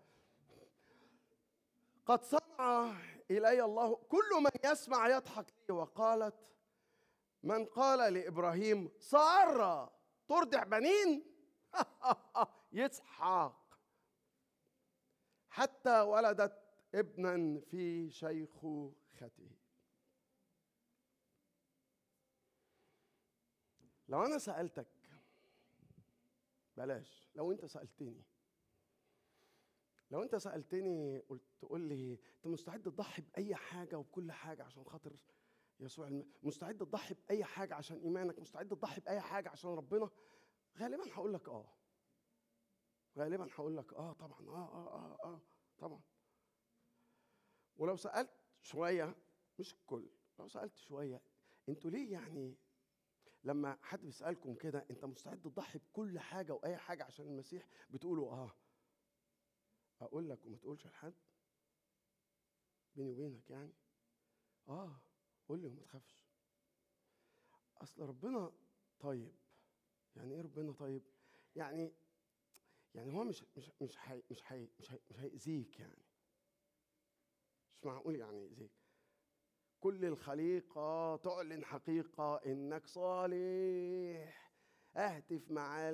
[2.05, 2.93] قد صنع
[3.31, 5.75] إلي الله كل من يسمع يضحك لي.
[5.75, 6.35] وقالت
[7.43, 9.91] من قال لإبراهيم سارة
[10.27, 11.23] ترضع بنين؟
[12.71, 13.67] يسحاق
[15.49, 16.63] حتى ولدت
[16.95, 19.56] ابنا في شيخوخته.
[24.07, 24.87] لو أنا سألتك
[26.77, 28.23] بلاش لو أنت سألتني.
[30.11, 35.15] لو أنت سألتني قلت تقول لي أنت مستعد تضحي بأي حاجة وبكل حاجة عشان خاطر
[35.79, 36.25] يسوع الم...
[36.43, 40.09] مستعد تضحي بأي حاجة عشان إيمانك مستعد تضحي بأي حاجة عشان ربنا؟
[40.77, 41.73] غالبا هقول لك آه.
[43.17, 45.41] غالبا هقول لك آه طبعا آه آه آه آه
[45.79, 46.01] طبعا.
[47.77, 48.29] ولو سألت
[48.61, 49.15] شوية
[49.59, 51.21] مش الكل لو سألت شوية
[51.69, 52.55] أنتوا ليه يعني
[53.47, 58.51] لما حد بيسألكم كده أنت مستعد تضحي بكل حاجة وأي حاجة عشان المسيح؟ بتقولوا آه.
[60.01, 61.13] أقول لك وما تقولش لحد.
[62.95, 63.73] بيني وبينك يعني.
[64.69, 65.01] آه
[65.49, 66.17] قول لي وما تخافش.
[67.77, 68.51] أصل ربنا
[68.99, 69.31] طيب.
[70.15, 71.01] يعني إيه ربنا طيب؟
[71.55, 71.93] يعني
[72.95, 76.03] يعني هو مش مش مش حي مش حي مش مش هيأذيك يعني.
[77.77, 78.71] مش معقول يعني يأذيك.
[79.79, 84.51] كل الخليقة تعلن حقيقة إنك صالح.
[84.97, 85.93] اهتف مع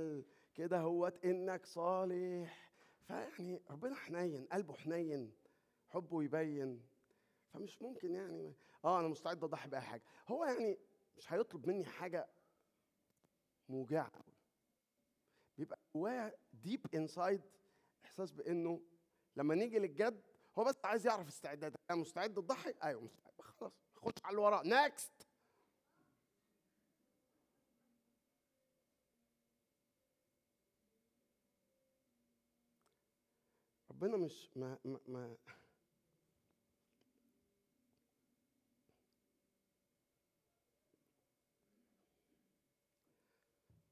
[0.55, 2.71] كده هوت إنك صالح.
[3.07, 5.34] فيعني ربنا حنين قلبه حنين
[5.89, 6.81] حبه يبين.
[7.53, 8.53] فمش ممكن يعني
[8.86, 10.03] آه أنا مستعد أضحي بأي حاجة.
[10.27, 10.77] هو يعني
[11.17, 12.27] مش هيطلب مني حاجة
[13.69, 14.11] موجعة.
[15.57, 17.41] بيبقى جوايا deep inside
[18.05, 18.81] إحساس بإنه
[19.36, 20.21] لما نيجي للجد
[20.59, 23.32] هو بس عايز يعرف استعدادك أنا مستعد تضحي أيوه مستعد.
[24.04, 25.11] خش على اللي وراه next
[33.91, 35.36] ربنا مش ما ما, ما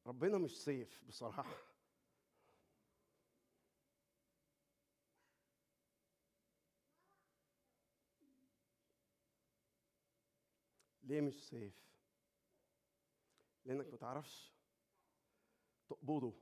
[0.07, 1.70] ربنا مش سيف بصراحة.
[11.11, 11.73] ليه مش سيف؟
[13.65, 14.51] لأنك ما تعرفش
[15.89, 16.33] تقبضه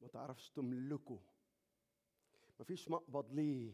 [0.00, 1.20] ما تعرفش تملكه.
[2.60, 3.72] مفيش مقبض ليه.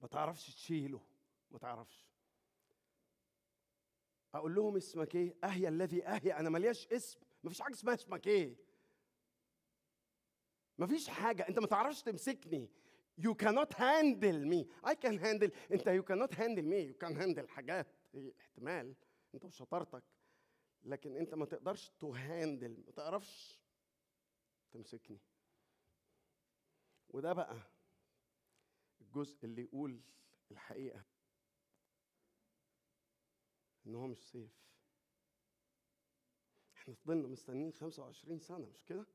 [0.00, 1.00] ما تعرفش تشيله
[1.50, 2.06] ما تعرفش.
[4.34, 7.20] أقول لهم اسمك إيه؟ اهيا الذي اهيا أنا ملياش اسم.
[7.44, 8.56] مفيش حاجة اسمها اسمك إيه؟
[10.78, 12.70] مفيش حاجة أنت ما تعرفش تمسكني.
[13.20, 14.66] You cannot handle me.
[14.84, 16.80] I can handle انت you cannot handle me.
[16.90, 17.86] You can handle حاجات
[18.40, 18.94] احتمال.
[19.34, 20.02] انت وشطارتك.
[20.84, 23.60] لكن انت ما تقدرش to handle ما تعرفش
[24.72, 25.20] تمسكني.
[27.08, 27.56] وده بقى
[29.00, 30.00] الجزء اللي يقول
[30.50, 31.04] الحقيقة.
[33.86, 34.50] إن هو مش safe
[36.76, 39.06] إحنا فضلنا مستنيين 25 سنة مش كده؟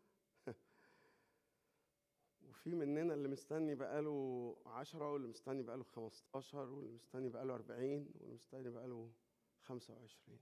[2.51, 8.33] وفي مننا اللي مستني بقاله 10 واللي مستني بقاله 15 واللي مستني بقاله 40 واللي
[8.33, 9.11] مستني بقاله
[9.61, 10.39] 25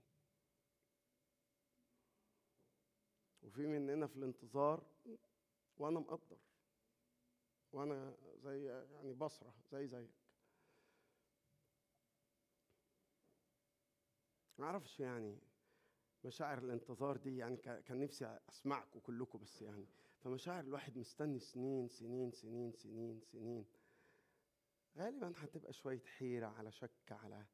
[3.42, 4.84] وفي مننا في الانتظار
[5.78, 6.36] وأنا مقدر.
[7.72, 10.10] وأنا زي يعني بصرة زي زيك.
[14.58, 15.38] ما أعرفش يعني
[16.24, 19.86] مشاعر الانتظار دي يعني كا- كان نفسي اسمعكم كلكم بس يعني
[20.20, 23.66] فمشاعر الواحد مستني سنين سنين سنين سنين سنين.
[24.96, 27.46] غالبا هتبقى شوية حيرة على شك على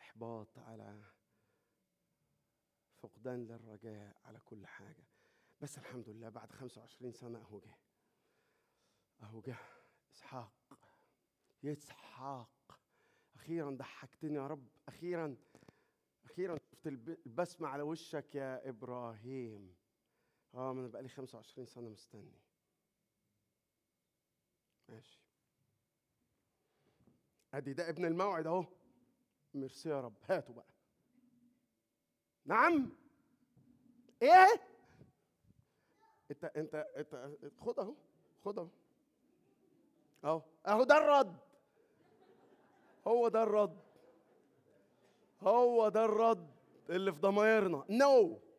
[0.00, 1.02] إحباط على
[3.02, 5.04] فقدان للرجاء على كل حاجة.
[5.60, 7.74] بس الحمد لله بعد 25 سنة أهو جه.
[9.22, 9.56] أهو جه.
[10.12, 10.52] إسحاق.
[11.62, 12.80] يسحاق
[13.36, 14.68] أخيرا ضحكتني يا رب.
[14.88, 15.36] أخيرا
[16.24, 19.74] أخيرا شفت الب- البسمة على وشك يا إبراهيم.
[20.54, 22.32] آه ما أنا بقالي 25 سنة مستني.
[24.88, 25.20] ماشي.
[27.54, 28.64] أدي ده ابن الموعد أهو.
[29.54, 30.14] ميرسي يا رب.
[30.28, 30.64] هاتوا بقى.
[32.44, 32.92] نعم.
[34.22, 34.62] إيه؟
[36.30, 37.30] أنت أنت أنت
[37.60, 37.94] خد أهو
[38.44, 38.68] خد أهو.
[40.24, 40.42] أهو.
[40.66, 41.36] أهو ده الرد.
[43.06, 43.78] هو ده الرد.
[45.40, 46.50] هو ده الرد
[46.90, 47.84] اللي في ضمايرنا.
[47.90, 48.49] نو no.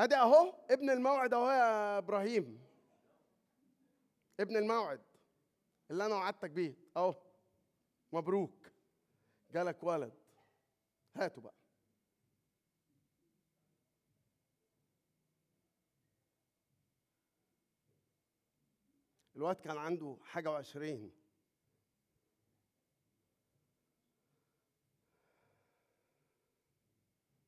[0.00, 2.66] أدي أهو ابن الموعد أهو يا إبراهيم.
[4.40, 5.00] ابن الموعد
[5.90, 6.74] اللي أنا وعدتك بيه.
[6.96, 7.14] أهو
[8.12, 8.66] مبروك.
[9.52, 10.12] جالك ولد.
[11.16, 11.54] هاتوا بقى.
[19.36, 21.12] الواد كان عنده حاجة وعشرين.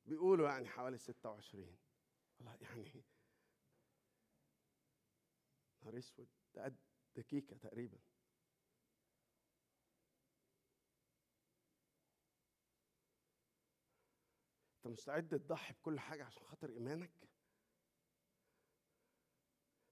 [0.07, 1.82] بيقولوا يعني حوالي ستة وعشرين.
[2.43, 3.05] والله يعني
[5.83, 6.77] نهار أسود ده قد
[7.17, 7.99] دقيقة تقريبا.
[14.77, 17.29] أنت مستعد تضحي بكل حاجة عشان خاطر إيمانك؟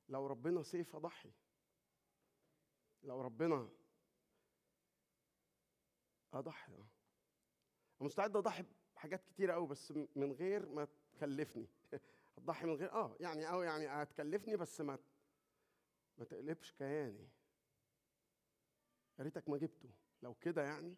[0.09, 1.33] لو ربنا سيف أضحي.
[3.03, 3.71] لو ربنا
[6.33, 6.89] أضحي آه.
[8.01, 11.80] مستعد أضحي بحاجات كتيرة قوي بس من غير ما تكلفني.
[12.39, 14.99] هتضحي من غير آه يعني آه يعني هتكلفني بس ما
[16.19, 17.29] ما تقلبش كياني.
[19.19, 19.91] يا ريتك ما جبته.
[20.23, 20.97] لو كده يعني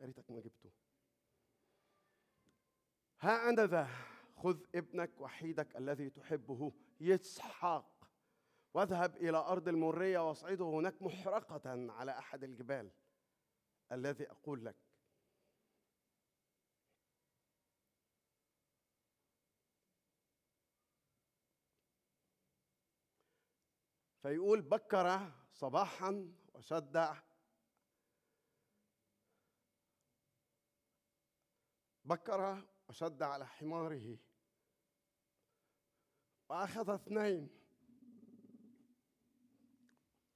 [0.00, 0.70] يا ريتك ما جبته.
[3.20, 3.88] ها أنا ذا
[4.36, 6.72] خذ ابنك وحيدك الذي تحبه.
[7.00, 8.10] يسحاق
[8.74, 12.90] واذهب إلى أرض المرية وأصعده هناك محرقة على أحد الجبال.
[13.92, 14.76] الذي أقول لك
[24.22, 27.20] فيقول بكر صباحا وشدع
[32.04, 34.18] بكر وشد على حماره.
[36.48, 37.48] وأخذ اثنين.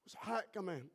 [0.05, 0.89] وإسحاق كمان.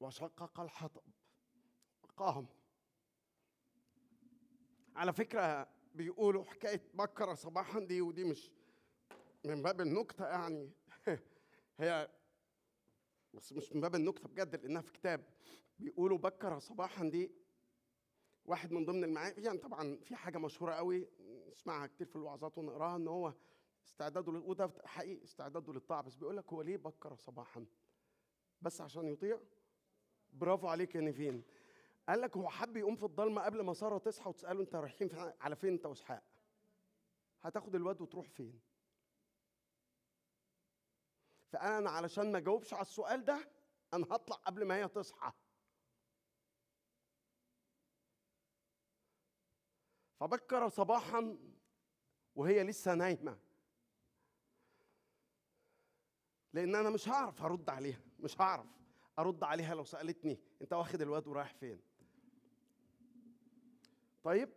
[0.00, 1.02] وشقق الحطب.
[2.02, 2.65] وقام.
[4.96, 8.50] على فكرة بيقولوا حكاية بكرة صباحا دي ودي مش
[9.44, 10.70] من باب النكتة يعني.
[11.80, 12.10] هي
[13.34, 15.24] بس مش من باب النكتة بجد لأنها في كتاب
[15.78, 17.30] بيقولوا بكرة صباحا دي
[18.44, 21.08] واحد من ضمن المعاني يعني طبعا في حاجة مشهورة قوي
[21.50, 23.34] نسمعها كتير في الوعظات ونقراها إن هو
[23.86, 26.02] استعداده لل- وده حقيقي استعداده للطاعة.
[26.02, 27.66] بس بيقول لك هو ليه بكر صباحا؟
[28.62, 29.40] بس عشان يطيع؟
[30.32, 31.42] برافو عليك يا نيفين.
[32.08, 35.56] قال لك هو حب يقوم في الضلمة قبل ما سارة تصحى وتسأله أنت رايحين على
[35.56, 36.22] فين أنت وإسحاق؟
[37.42, 38.60] هتاخد الواد وتروح فين؟
[41.52, 43.50] فأنا علشان ما أجاوبش على السؤال ده
[43.94, 45.32] أنا هطلع قبل ما هي تصحى.
[50.20, 51.38] فبكر صباحا
[52.34, 53.38] وهي لسه نايمة.
[56.52, 58.66] لأن أنا مش هعرف أرد عليها مش هعرف
[59.18, 61.80] أرد عليها لو سألتني أنت واخد الواد ورايح فين.
[64.26, 64.48] طيب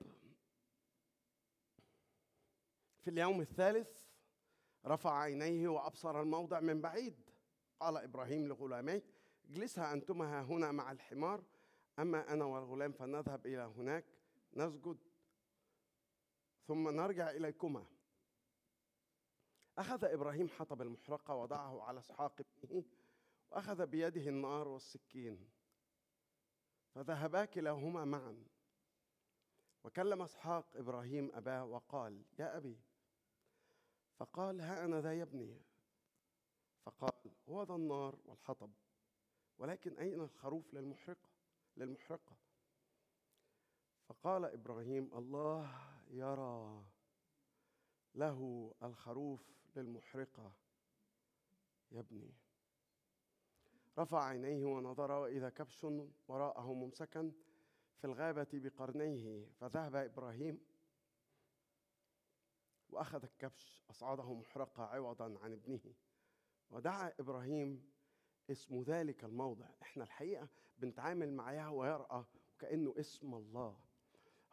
[2.99, 3.89] في اليوم الثالث
[4.86, 7.30] رفع عينيه وأبصر الموضع من بعيد.
[7.80, 9.03] قال إبراهيم لغلاميه
[9.49, 11.43] اجلسها أنتما ها هنا مع الحمار
[11.99, 14.05] أما أنا والغلام فنذهب إلى هناك
[14.53, 14.97] نسجد
[16.67, 17.86] ثم نرجع إليكما.
[19.78, 22.84] أخذ إبراهيم حطب المحرقة وضعه على اسحاق ابنه
[23.51, 25.49] وأخذ بيده النار والسكين
[26.95, 28.43] فذهبا كلاهما معا.
[29.84, 32.80] وكلم اسحاق إبراهيم أباه وقال يا أبي.
[34.17, 35.61] فقال ها أنا ذا يا ابني.
[36.86, 38.71] فقال هو ذا النار والحطب
[39.57, 41.30] ولكن أين الخروف للمحرقة؟
[41.77, 42.36] للمحرقة.
[44.07, 46.86] فقال إبراهيم الله يرى
[48.15, 49.41] له الخروف
[49.75, 50.51] للمحرقة
[51.91, 52.34] يا ابني.
[53.97, 55.86] رفع عينيه ونظر وإذا كبش
[56.27, 57.32] وراءه ممسكا
[58.00, 60.60] في الغابة بقرنيه فذهب إبراهيم
[62.89, 65.93] وأخذ الكبش أصعده محرقة عوضا عن ابنه.
[66.72, 67.91] ودعا إبراهيم
[68.50, 69.66] اسم ذلك الموضع.
[69.82, 70.47] إحنا الحقيقة
[70.78, 72.26] بنتعامل مع يهوى يرأى
[72.56, 73.78] وكأنه اسم الله.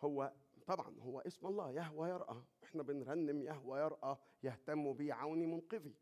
[0.00, 0.32] هو
[0.66, 2.42] طبعا هو اسم الله يهوى يرأى.
[2.64, 5.94] إحنا بنرنم يهوى يرأى يهتم بي عوني منقذي.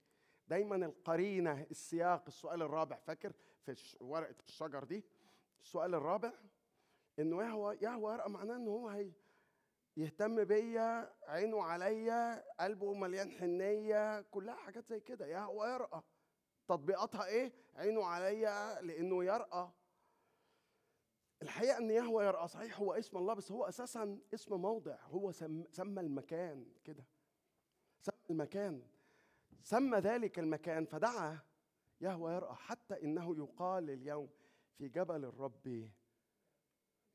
[0.48, 3.32] دايما القرينة السياق السؤال الرابع فاكر
[3.66, 5.04] في ورقة الشجر دي؟
[5.62, 6.32] السؤال الرابع
[7.18, 9.12] إنه يهوى يهوى يرأى معناه إن هو هي
[9.96, 15.26] يهتم بيا عينه عليا قلبه مليان حنية كلها حاجات زي كده.
[15.26, 16.02] يهوى يرأى
[16.68, 19.70] تطبيقاتها إيه؟ عينه عليا لإنه يرأى
[21.42, 24.96] الحقيقة إن يهوى يرأى صحيح هو اسم الله بس هو أساسا اسم موضع.
[25.04, 27.04] هو سم سمى المكان كده.
[28.00, 28.82] سمى المكان.
[29.62, 31.38] سمى ذلك المكان فدعا
[32.00, 34.28] يهوى يرأى حتى إنه يقال اليوم
[34.78, 35.90] في جبل الرب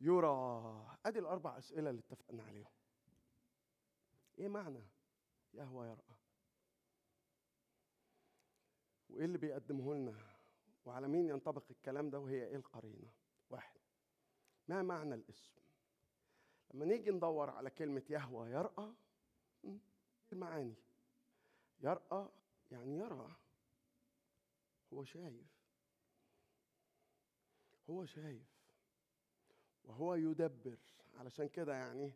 [0.01, 0.97] يرى.
[1.05, 2.71] أدي الأربع أسئلة اللي اتفقنا عليهم.
[4.37, 4.83] إيه معنى
[5.53, 6.15] يهوى يرأى
[9.09, 10.35] وإيه اللي بيقدمه لنا؟
[10.85, 13.13] وعلى مين ينطبق الكلام ده؟ وهي إيه القرينة؟
[13.49, 13.79] واحد
[14.67, 15.51] ما معنى الاسم؟
[16.73, 18.93] لما نيجي ندور على كلمة يهوى يرأى
[20.33, 20.75] المعاني.
[21.79, 22.29] يرأى
[22.71, 23.35] يعني يرى
[24.93, 25.47] هو شايف.
[27.89, 28.58] هو شايف.
[29.89, 30.77] وهو يدبر.
[31.15, 32.13] علشان كده يعني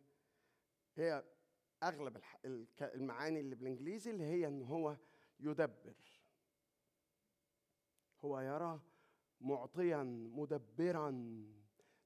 [0.96, 1.24] هي
[1.82, 2.20] أغلب
[2.80, 4.96] المعاني اللي بالإنجليزي اللي هي إن هو
[5.40, 5.96] يدبر.
[8.20, 8.80] هو يرى
[9.40, 10.02] معطيا
[10.32, 11.10] مدبرا.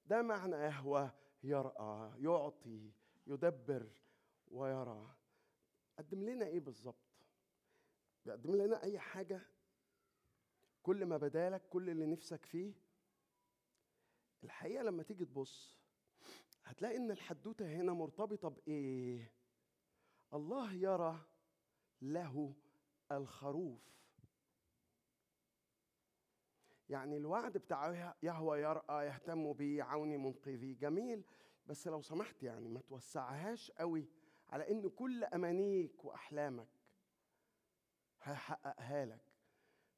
[0.07, 1.11] ده معنى يهوى
[1.43, 2.91] يرأى يعطي
[3.27, 3.89] يدبر
[4.49, 5.15] ويرى.
[5.99, 7.27] قدم لنا إيه بالظبط؟
[8.25, 9.43] بيقدم لنا أي حاجة؟
[10.83, 12.75] كل ما بدالك كل اللي نفسك فيه
[14.45, 15.79] الحقيقة لما تيجي تبص
[16.65, 19.33] هتلاقي إن الحدوتة هنا مرتبطة بإيه؟
[20.35, 21.27] الله يرى
[22.03, 22.55] له
[23.13, 23.89] الخروف.
[26.89, 31.25] يعني الوعد بتاع يهوى يرأى يهتم بي عوني منقذي جميل.
[31.67, 34.09] بس لو سمحت يعني ما توسعهاش قوي
[34.51, 36.69] على إن كل أمانيك وأحلامك
[38.23, 39.21] هيحققها لك.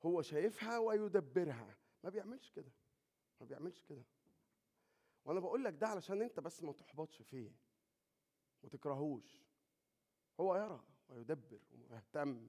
[0.03, 1.76] هو شايفها ويدبرها.
[2.05, 2.72] ما بيعملش كده.
[3.41, 4.05] ما بيعملش كده.
[5.31, 7.51] وأنا بقول لك ده علشان انت بس ما تحبطش فيه
[8.62, 9.45] ما تكرهوش.
[10.41, 12.49] هو يرى ويدبر ويهتم.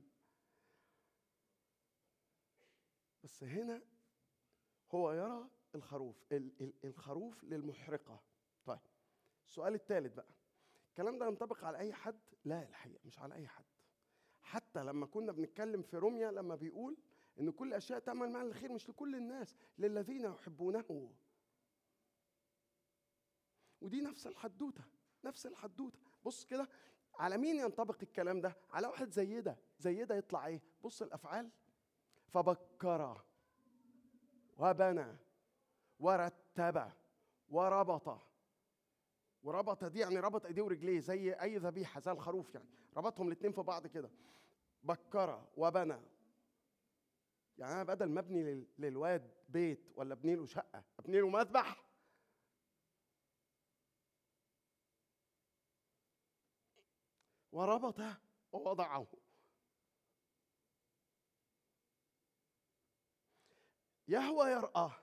[3.24, 3.82] بس هنا
[4.92, 8.24] هو يرى الخروف ال- ال- الخروف للمحرقة.
[8.66, 8.80] طيب
[9.46, 10.30] السؤال الثالث بقى.
[10.90, 13.66] الكلام ده ينطبق على أي حد؟ لا الحقيقة مش على أي حد.
[14.42, 16.98] حتى لما كنا بنتكلم في روميا لما بيقول
[17.40, 21.14] إن كل أشياء تعمل معنا الخير مش لكل الناس للذين يحبونه.
[23.82, 24.84] ودي نفس الحدوتة
[25.24, 26.00] نفس الحدوتة.
[26.26, 26.70] بص كده
[27.16, 29.58] على مين ينطبق الكلام ده؟ على واحد زي ده.
[29.80, 31.50] زي ده يطلع إيه؟ بص الأفعال.
[32.28, 33.22] فبكر
[34.58, 35.18] وبنى
[36.00, 36.92] ورتب
[37.50, 38.20] وربط.
[39.44, 42.70] وربط دي يعني ربط إيديه ورجليه زي أي ذبيحة زي الخروف يعني.
[42.98, 44.12] ربطهم الاثنين في بعض كده.
[44.84, 45.98] بكر وبنى.
[47.58, 51.84] يعني أنا بدل ما أبني لل- للواد بيت ولا أبني له شقة أبني له مذبح.
[57.52, 58.02] وربط
[58.52, 59.08] ووضعه.
[64.08, 64.94] يهوى يرآه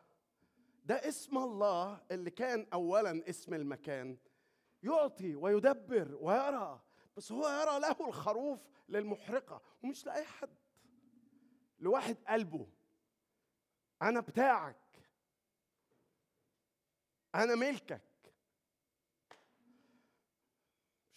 [0.84, 4.18] ده اسم الله اللي كان اولا اسم المكان.
[4.82, 6.80] يعطي ويدبر ويرى
[7.16, 10.58] بس هو يرى له الخروف للمحرقة ومش لأي حد.
[11.78, 12.68] لواحد قلبه.
[14.02, 14.76] أنا بتاعك.
[17.34, 18.07] أنا ملكك.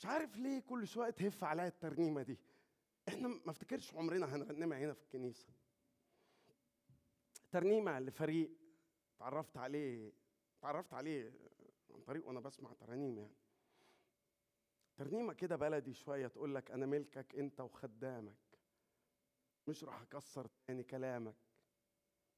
[0.01, 2.37] مش عارف ليه كل شوية تهف عليا الترنيمة دي.
[3.07, 5.47] إحنا ما افتكرش عمرنا هنرنمها هنا في الكنيسة.
[7.51, 8.51] ترنيمة لفريق
[9.19, 10.11] تعرفت عليه
[10.61, 11.33] تعرفت عليه
[11.91, 13.35] عن طريق وأنا بسمع ترانيم يعني.
[14.97, 18.37] ترنيمة كده بلدي شوية تقول لك أنا ملكك أنت وخدامك.
[19.67, 21.35] مش راح أكسر تاني كلامك.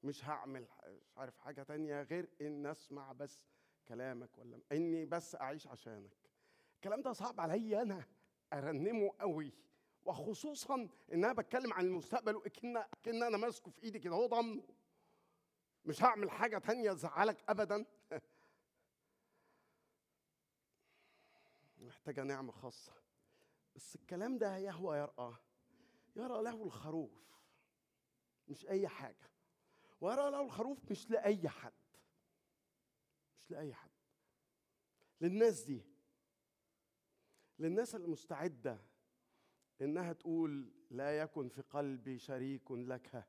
[0.04, 0.68] مش هعمل
[1.08, 3.46] مش عارف حاجة تانية غير ان أسمع بس
[3.88, 6.23] كلامك ولا إني بس أعيش عشانك.
[6.84, 8.06] الكلام ده صعب عليا أنا
[8.54, 9.54] أرنمه قوي.
[10.06, 10.76] وخصوصا
[11.14, 14.16] إن أنا بتكلم عن المستقبل وكأن كأن أنا ماسكه في إيدي كده.
[14.16, 14.64] هو ضمنه.
[15.86, 17.86] مش هعمل حاجة تانية تزعلك ابدا.
[21.78, 22.94] محتاجة نعمة خاصة.
[23.76, 25.36] بس الكلام ده يهوى يرقى
[26.16, 27.42] يرى له الخروف.
[28.48, 29.30] مش أي حاجة.
[30.02, 31.74] ويرى له الخروف مش لأي حد.
[33.40, 33.92] مش لأي حد.
[35.22, 35.93] للناس دي.
[37.64, 38.80] للناس المستعدة
[39.82, 43.28] إنها تقول لا يكن في قلبي شريك لك.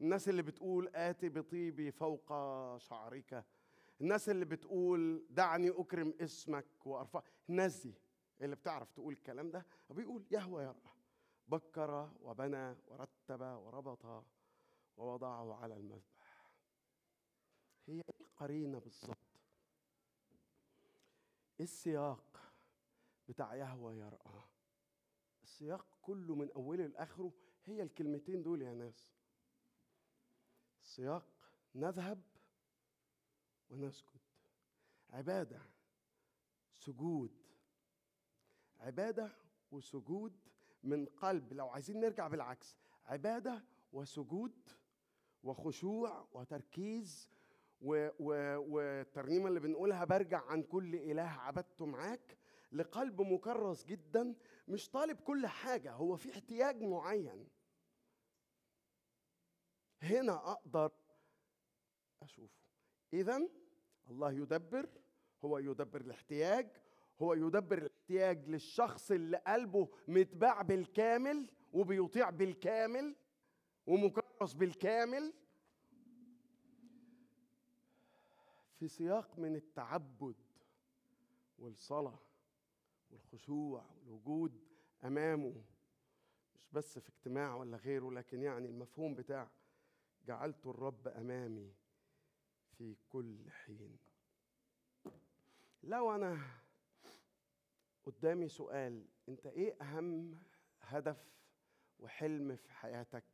[0.00, 2.28] الناس اللي بتقول آتي بطيبي فوق
[2.78, 3.44] شعرك.
[4.00, 7.94] الناس اللي بتقول دعني أكرم اسمك وأرفع الناس دي
[8.40, 10.82] اللي بتعرف تقول الكلام ده بيقول يهوى يرى
[11.48, 14.24] بكر وبنى ورتب وربط
[14.96, 16.50] ووضعه على المذبح.
[17.86, 19.18] هي إيه القرينة بالظبط؟
[21.60, 22.47] إيه السياق؟
[23.28, 24.42] بتاع يهوى يرأى
[25.42, 27.32] السياق كله من أوله لآخره
[27.64, 29.10] هي الكلمتين دول يا ناس.
[30.82, 31.26] السياق
[31.74, 32.22] نذهب
[33.70, 34.20] ونسجد
[35.10, 35.62] عبادة
[36.74, 37.42] سجود.
[38.80, 39.32] عبادة
[39.70, 40.36] وسجود
[40.82, 41.52] من قلب.
[41.52, 44.70] لو عايزين نرجع بالعكس عبادة وسجود
[45.42, 47.30] وخشوع وتركيز
[47.80, 52.37] والترنيمة اللي بنقولها برجع عن كل إله عبدته معاك.
[52.72, 54.34] لقلب مكرس جدا
[54.68, 57.48] مش طالب كل حاجة هو في احتياج معين.
[60.02, 60.92] هنا أقدر
[62.22, 62.58] أشوفه.
[63.12, 63.48] إذا
[64.10, 64.88] الله يدبر
[65.44, 66.76] هو يدبر الاحتياج
[67.22, 73.16] هو يدبر الاحتياج للشخص اللي قلبه متباع بالكامل وبيطيع بالكامل
[73.86, 75.34] ومكرس بالكامل.
[78.78, 80.36] في سياق من التعبد
[81.58, 82.27] والصلاة
[83.10, 84.60] والخشوع والوجود
[85.04, 85.62] أمامه
[86.56, 89.50] مش بس في اجتماع ولا غيره لكن يعني المفهوم بتاع
[90.26, 91.74] جعلت الرب أمامي
[92.78, 93.96] في كل حين.
[95.82, 96.38] لو أنا
[98.04, 100.38] قدامي سؤال أنت إيه أهم
[100.80, 101.28] هدف
[101.98, 103.24] وحلم في حياتك؟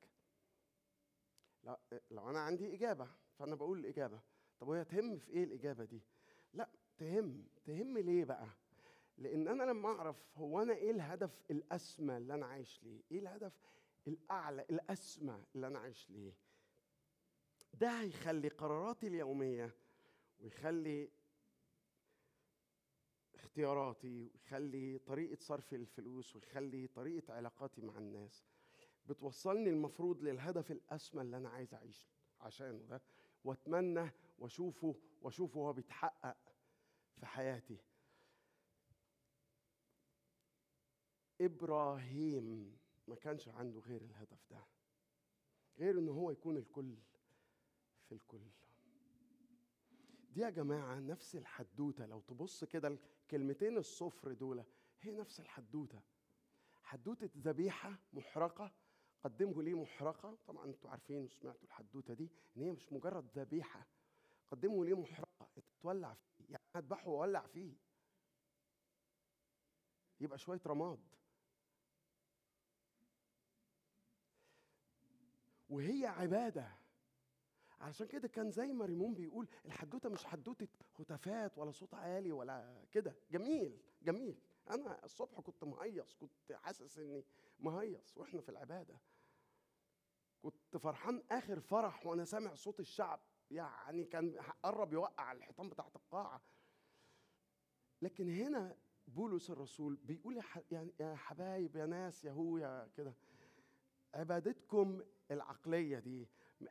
[1.65, 1.79] لا
[2.11, 3.09] لو أنا عندي إجابة
[3.39, 4.21] فأنا بقول الإجابة.
[4.61, 6.03] طب وهي تهم في إيه الإجابة دي؟
[6.55, 6.69] لا
[6.99, 7.45] تهم.
[7.65, 8.49] تهم ليه بقى؟
[9.19, 13.53] لأن أنا لما أعرف هو أنا إيه الهدف الأسمى اللي أنا عايش ليه؟ إيه الهدف
[14.09, 16.33] الأعلى الأسمى اللي أنا عايش ليه؟
[17.75, 19.75] ده هيخلي قراراتي اليومية
[20.41, 21.11] ويخلي
[23.35, 28.45] اختياراتي ويخلي طريقة صرف الفلوس ويخلي طريقة علاقاتي مع الناس
[29.07, 32.09] بتوصلني المفروض للهدف الأسمى اللي أنا عايز أعيش
[32.41, 33.03] عشانه ده
[33.45, 36.37] وأتمنى وأشوفه وأشوفه هو بيتحقق
[37.17, 37.79] في حياتي.
[41.41, 42.79] إبراهيم
[43.09, 44.65] ما كانش عنده غير الهدف ده
[45.79, 46.95] غير إن هو يكون الكل
[48.09, 48.41] في الكل.
[50.31, 52.89] دي يا جماعة نفس الحدوتة لو تبص كده
[53.23, 54.65] الكلمتين الصفر دول
[55.01, 56.03] هي نفس الحدوتة.
[56.83, 58.73] حدوتة ذبيحة محرقة
[59.25, 63.87] قدمه ليه محرقة؟ طبعا أنتوا عارفين وسمعتوا الحدوتة دي إن هي مش مجرد ذبيحة
[64.51, 67.75] قدمه ليه محرقة انت تولع فيه يعني اذبحه واولع فيه.
[70.21, 71.14] يبقى شوية رماد.
[75.75, 76.69] وهي عبادة.
[77.81, 80.69] علشان كده كان زي ما ريمون بيقول الحدوتة مش حدوتة
[80.99, 83.17] هتافات ولا صوت عالي ولا كده.
[83.31, 84.39] جميل جميل.
[84.71, 87.25] أنا الصبح كنت مهيص كنت حاسس إني
[87.61, 89.01] مهيص وإحنا في العبادة.
[90.43, 93.21] كنت فرحان آخر فرح وأنا سامع صوت الشعب.
[93.51, 96.43] يعني كان قرب يوقع الحيطان بتاعت القاعة.
[98.03, 98.77] لكن هنا
[99.09, 103.15] بولس الرسول بيقول يعني يا حبايب يا ناس يا هو يا كده
[104.15, 106.29] عبادتكم العقلية دي.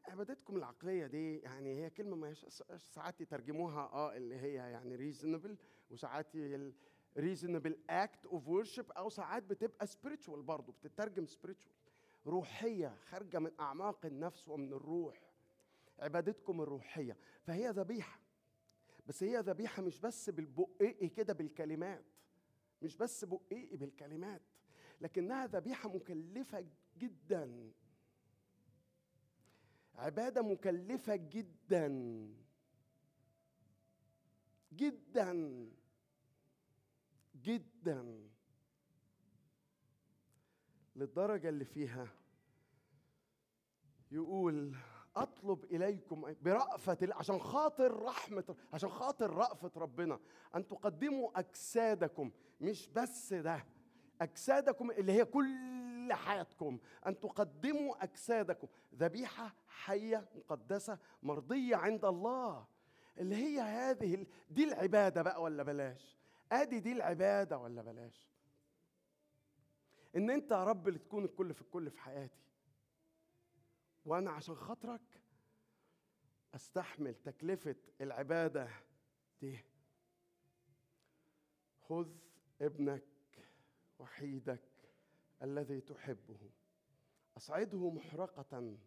[0.08, 2.34] عبادتكم العقلية دي يعني هي كلمة ما
[2.78, 5.58] ساعات يترجموها آه اللي هي يعني reasonable
[5.90, 6.28] وساعات
[7.18, 11.74] reasonable act of worship أو ساعات بتبقى spiritual برضه بتترجم spiritual
[12.28, 15.32] روحية خارجة من أعماق النفس ومن الروح.
[16.00, 17.18] عبادتكم الروحية.
[17.42, 18.20] فهي ذبيحة.
[19.08, 22.06] بس هي ذبيحة مش بس بالبقيق كده بالكلمات.
[22.82, 24.42] مش بس بقيق بالكلمات.
[25.02, 26.66] لكنها ذبيحة مكلفة
[26.98, 27.72] جدا.
[29.96, 31.88] عبادة مكلفة جدا.
[34.74, 35.68] جدا.
[37.36, 38.30] جدا.
[40.96, 42.08] للدرجة اللي فيها
[44.12, 44.76] يقول
[45.16, 50.20] أطلب إليكم برأفة عشان خاطر رحمة عشان خاطر رأفة ربنا.
[50.56, 52.32] أن تقدموا أجسادكم.
[52.62, 53.66] مش بس ده.
[54.22, 55.74] أجسادكم اللي هي كل
[56.12, 58.68] حياتكم أن تقدموا أجسادكم.
[58.96, 62.68] ذبيحة حية مقدسة مرضية عند الله.
[63.18, 66.18] اللي هي هذه دي العبادة بقى ولا بلاش؟
[66.52, 68.30] أدي دي العبادة ولا بلاش؟
[70.16, 72.44] إن أنت يا رب اللي تكون الكل في الكل في حياتي.
[74.06, 75.02] وأنا عشان خاطرك
[76.56, 78.70] أستحمل تكلفة العبادة
[79.42, 79.60] دي.
[81.82, 82.08] خذ
[82.62, 83.04] ابنك
[84.00, 84.73] وحيدك
[85.42, 86.52] الذي تحبه.
[87.38, 88.78] أصعده محرقة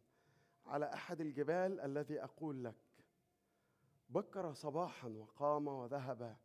[0.66, 2.74] على أحد الجبال الذي أقول لك.
[4.08, 6.36] بكر صباحا وقام وذهب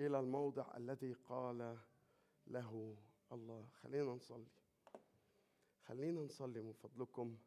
[0.00, 1.78] إلى الموضع الذي قال
[2.46, 2.96] له
[3.32, 3.68] الله.
[3.82, 4.50] خلينا نصلي.
[5.82, 7.38] خلينا نصلي من فضلكم.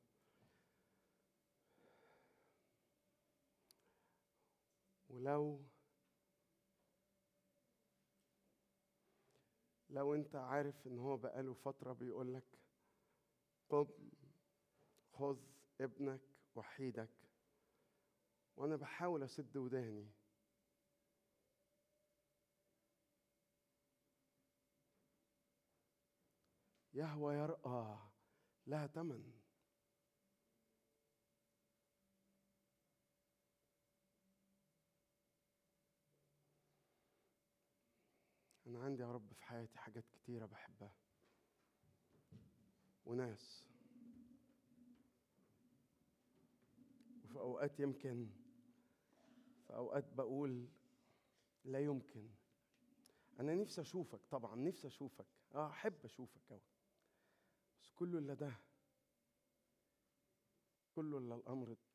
[5.10, 5.62] ولو
[9.94, 12.44] لو انت عارف ان هو بقاله فترة بيقول لك
[13.70, 13.88] قم
[15.12, 15.38] خذ
[15.82, 16.22] ابنك
[16.56, 17.10] وحيدك
[18.56, 20.08] وأنا بحاول أسد وداني.
[26.94, 27.98] يهوى يرقى
[28.68, 29.43] لها تمن.
[38.74, 40.96] أنا عندي يا رب في حياتي حاجات كتيرة بحبها.
[43.06, 43.66] وناس.
[47.24, 48.30] وفي أوقات يمكن
[49.68, 50.68] في أوقات بقول
[51.66, 52.30] لا يمكن.
[53.40, 55.26] أنا نفسي أشوفك طبعا نفسي أشوفك.
[55.56, 56.62] أه أحب أشوفك أوي.
[57.82, 58.54] بس كله إلا ده.
[60.96, 61.93] كله إلا الأمر ده.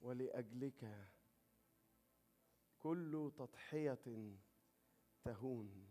[0.00, 1.08] ولأجلك
[2.78, 4.34] كل تضحية
[5.24, 5.86] تهون.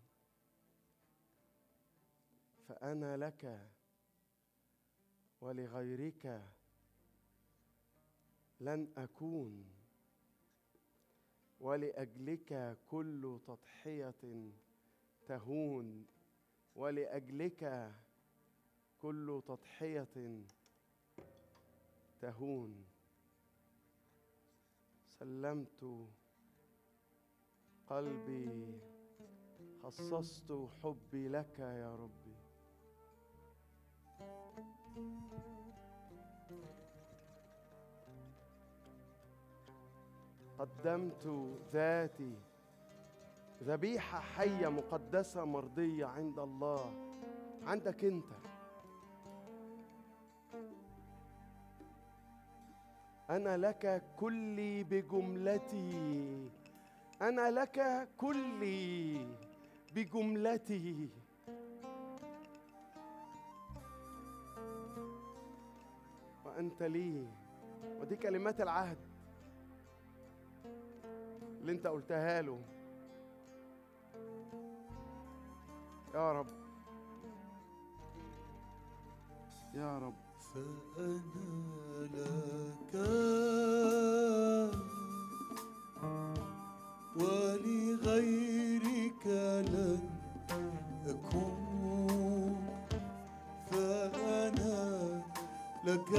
[2.68, 3.70] فأنا لك
[5.42, 6.42] ولغيرك
[8.60, 9.66] لن أكون.
[11.60, 14.52] ولأجلك كل تضحية
[15.28, 16.08] تهون.
[16.76, 17.94] ولأجلك
[19.02, 20.44] كل تضحية
[22.22, 22.89] تهون.
[25.20, 25.84] سلمت
[27.88, 28.80] قلبي
[29.84, 30.52] خصصت
[30.84, 32.36] حبي لك يا ربي.
[40.60, 41.28] قدمت
[41.74, 42.36] ذاتي
[43.64, 46.94] ذبيحة حية مقدسة مرضية عند الله.
[47.64, 48.49] عندك أنت
[53.30, 56.50] أنا لك كلي بجملتي.
[57.22, 59.28] أنا لك كلي
[59.96, 61.10] بجملتي.
[66.46, 67.28] وأنت لي.
[68.00, 68.98] ودي كلمات العهد
[71.62, 72.62] اللي أنت قلتها له.
[76.14, 76.48] يا رب.
[79.74, 80.29] يا رب.
[80.40, 82.94] فأنا لك
[87.90, 89.26] ولغيرك
[89.72, 90.02] لن
[91.08, 92.56] أكون.
[93.72, 95.24] فأنا
[95.86, 96.12] لك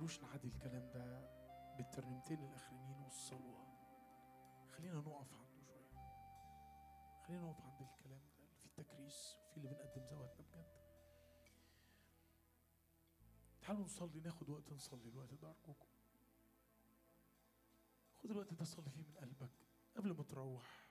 [0.00, 1.30] ما تخلوش نعدي الكلام ده
[1.76, 3.66] بالترنيمتين الأخرانيين والصلوة.
[4.76, 5.90] خلينا نقف عنده شوية.
[7.26, 10.66] خلينا نقف عند الكلام ده في التكريس وفي اللي بنقدم زواتنا بجد.
[13.62, 15.88] تعالوا نصلي ناخد وقت نصلي الوقت ده أرجوكم.
[18.22, 19.52] خد الوقت ده صلي فيه من قلبك
[19.96, 20.88] قبل ما تروح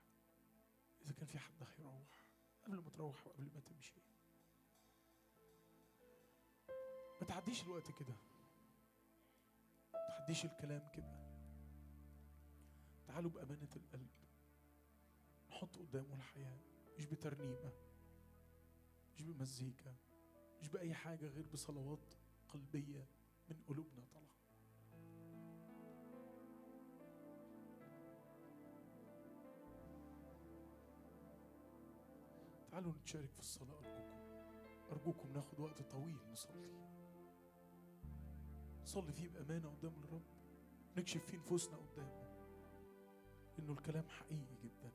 [1.01, 2.23] إذا كان في حد هيروح
[2.65, 4.01] قبل ما تروح وقبل ما تمشي.
[7.21, 8.15] ما تعديش الوقت كده.
[10.29, 11.19] ما تعديش الكلام كده
[13.07, 14.09] تعالوا بأمانة القلب.
[15.49, 16.57] نحط قدامه الحياة.
[16.97, 17.73] مش بترنيمة.
[19.15, 19.95] مش بمزيكا.
[20.61, 22.13] مش بأي حاجة غير بصلوات
[22.49, 23.07] قلبية
[23.49, 24.29] من قلوبنا طالعة.
[32.71, 34.19] تعالوا نتشارك في الصلاة أرجوكم.
[34.91, 37.08] أرجوكم ناخد وقت طويل نصلي.
[38.89, 40.21] نصلي فيه بأمانة قدام الرب
[40.97, 42.29] نكشف فيه نفوسنا قدامه
[43.59, 44.91] إنه الكلام حقيقي جدا.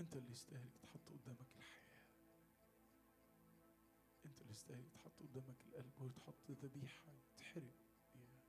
[0.00, 2.00] انت اللي يستاهل يتحط قدامك الحياة.
[4.24, 7.62] انت اللي يستاهل يتحط قدامك القلب ويتحط ذبيحة يتحرق
[8.14, 8.40] بيها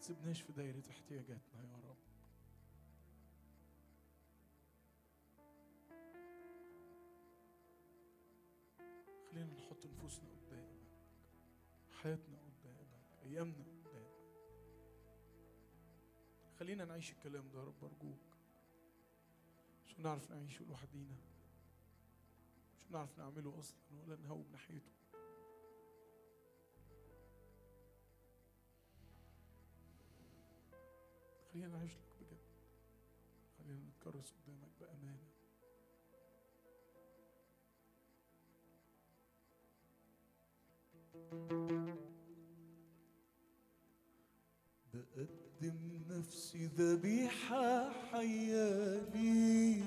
[0.00, 1.96] تسيبناش في دايرة احتياجاتنا يا رب.
[9.30, 10.77] خلينا نحط نفوسنا قدامك
[12.02, 12.88] حياتنا قدامك
[13.24, 14.08] أيامنا قدامك
[16.58, 18.18] خلينا نعيش الكلام ده يا رب أرجوك.
[19.86, 21.16] مش هنعرف نعيشه لوحدينا.
[22.76, 24.92] مش هنعرف نعمله أصلا ولا نهوب ناحيته.
[31.52, 32.38] خلينا نعيش لك بجد.
[33.58, 35.28] خلينا نتكرس قدامك بأمانة.
[41.40, 41.67] بقدم
[46.48, 49.84] نفسي ذبيحة حية ليك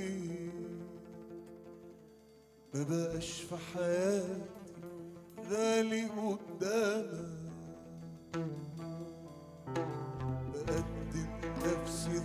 [2.74, 4.43] ما بقاش في حياتي
[5.51, 7.43] غالي قدامك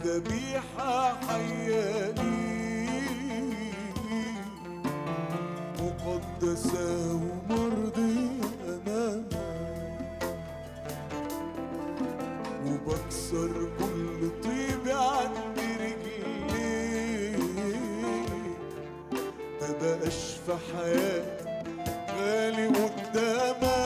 [0.07, 3.47] ذبيحة حية ليك
[5.79, 9.37] مقدسة ومرضية أمامك
[12.65, 17.39] وبكسر كل طيب عند رجليك
[19.61, 21.47] ما بقاش في حياتي
[22.19, 23.76] غالي قدامك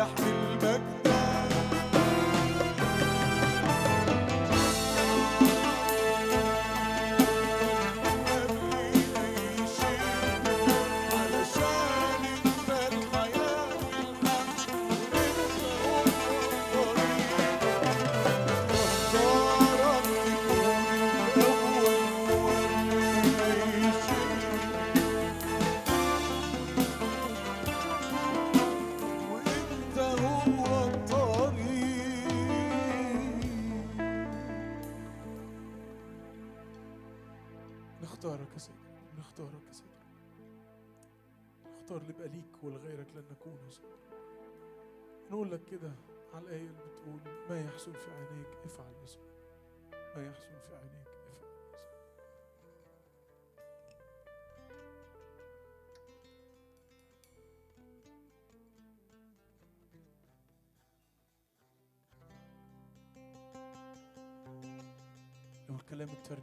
[0.00, 0.39] إناء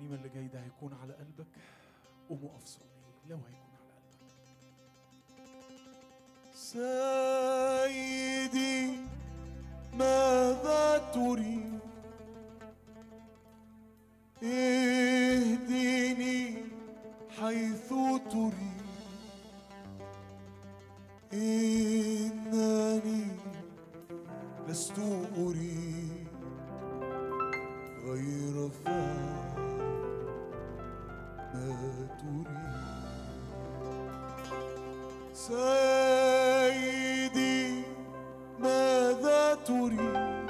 [0.07, 1.47] الترنيمة اللي جاي ده هيكون على قلبك.
[2.29, 2.77] قوم وقف
[3.29, 4.27] لو هيكون على قلبك.
[6.53, 7.97] سيدي
[9.93, 11.79] ماذا تريد؟
[14.43, 16.41] اهدني
[17.39, 17.89] حيث
[18.31, 18.77] تريد.
[21.33, 23.27] إنني
[24.67, 24.99] لست
[25.37, 26.27] أريد
[28.05, 29.26] غير فعل
[35.33, 36.83] سيدي
[38.59, 40.49] ماذا تريد؟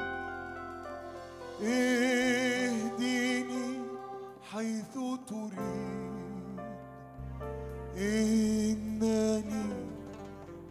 [1.61, 3.45] اهدني
[4.51, 4.93] حيث
[5.27, 5.97] تريد.
[7.97, 9.67] إنني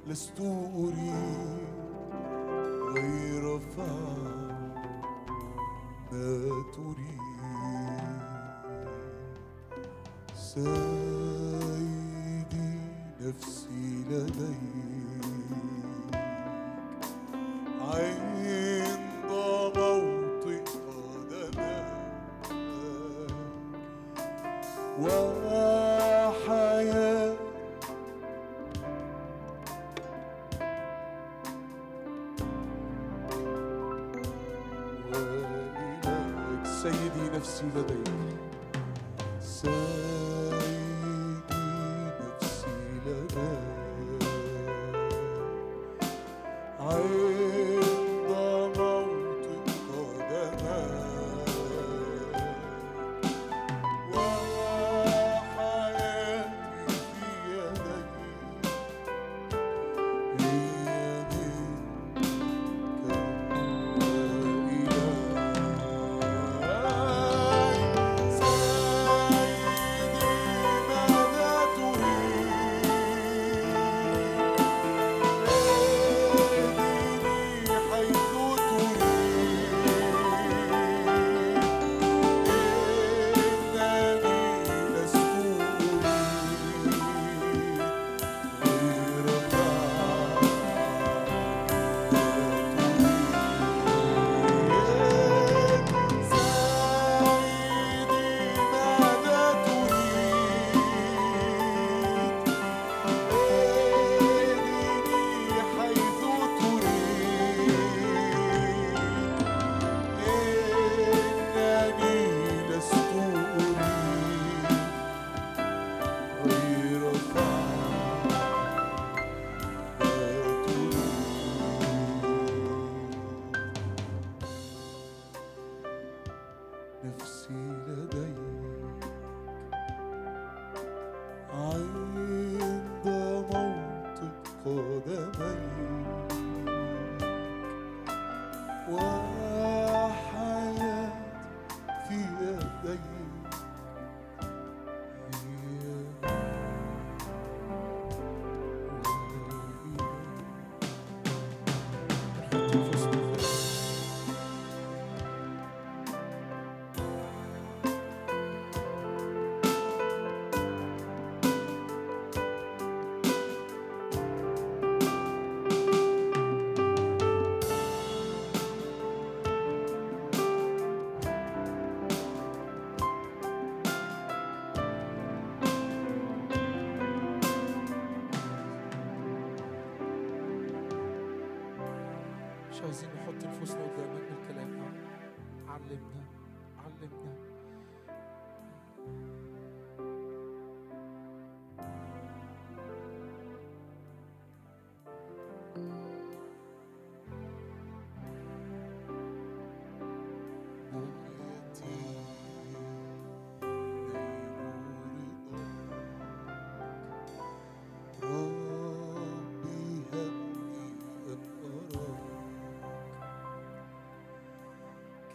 [0.06, 1.66] لست أريد
[2.94, 4.46] غير فعل
[6.12, 7.15] ما تريد.
[13.36, 14.75] نفسي لديك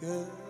[0.02, 0.41] كان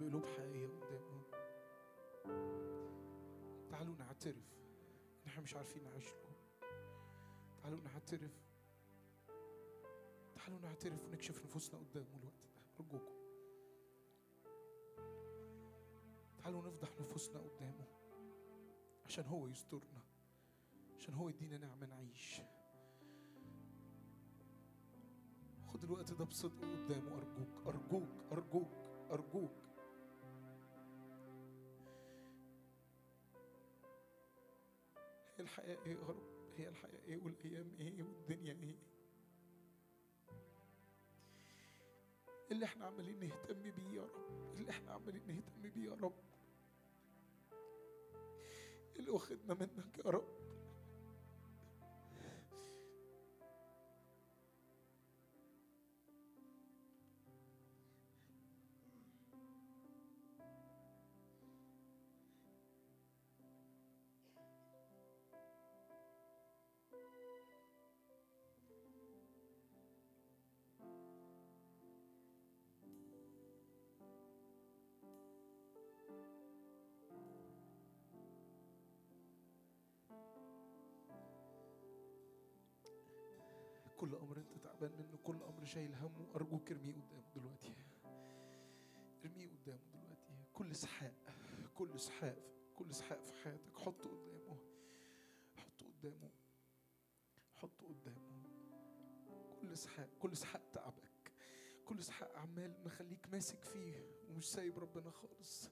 [0.00, 1.22] بقلوب حقيقية قدامه
[3.70, 4.54] تعالوا نعترف.
[5.24, 6.32] ان إحنا مش عارفين نعيش له
[7.62, 8.44] تعالوا نعترف.
[10.34, 12.60] تعالوا نعترف ونكشف نفوسنا قدامه الوقت ده.
[12.80, 13.14] ارجوكم
[16.38, 17.84] تعالوا نفضح نفوسنا قدامه
[19.06, 20.02] عشان هو يسترنا.
[20.98, 22.40] عشان هو يدينا نعمة نعيش.
[25.66, 27.16] خد الوقت ده بصدق قدامه.
[27.18, 27.66] أرجوك.
[27.66, 28.08] أرجوك.
[28.32, 28.70] أرجوك.
[29.10, 29.63] أرجوك.
[35.36, 36.22] هي الحياة إيه يا رب
[36.56, 38.76] هي الحياة إيه والأيام إيه والدنيا إيه
[42.50, 46.14] اللي إحنا عمالين نهتم بيه يا رب اللي إحنا عمالين نهتم بيه يا رب.
[48.96, 50.43] اللي واخدنا منك يا رب.
[84.84, 87.74] تعبان منه كل أمر شايل همه أرجوك ارميه قدامه دلوقتي.
[89.24, 90.34] ارميه قدامه دلوقتي.
[90.52, 91.14] كل إسحاق
[91.74, 92.36] كل إسحاق
[92.76, 94.58] كل إسحاق في حياتك حطه قدامه.
[95.56, 96.30] حطه قدامه.
[97.54, 98.42] حطه قدامه.
[99.60, 101.32] كل إسحاق كل إسحاق تعبك.
[101.84, 103.94] كل إسحاق عمال مخليك ماسك فيه
[104.28, 105.70] ومش سايب ربنا خالص.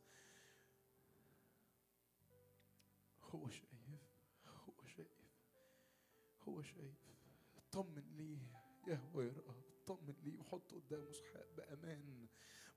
[3.23, 3.73] هو شايف
[4.47, 5.09] هو شايف
[6.49, 7.13] هو شايف.
[7.57, 9.55] اطمن ليه؟ يهوى يراه
[9.85, 12.27] اطمن ليه وحط قدامه اسحاق بأمان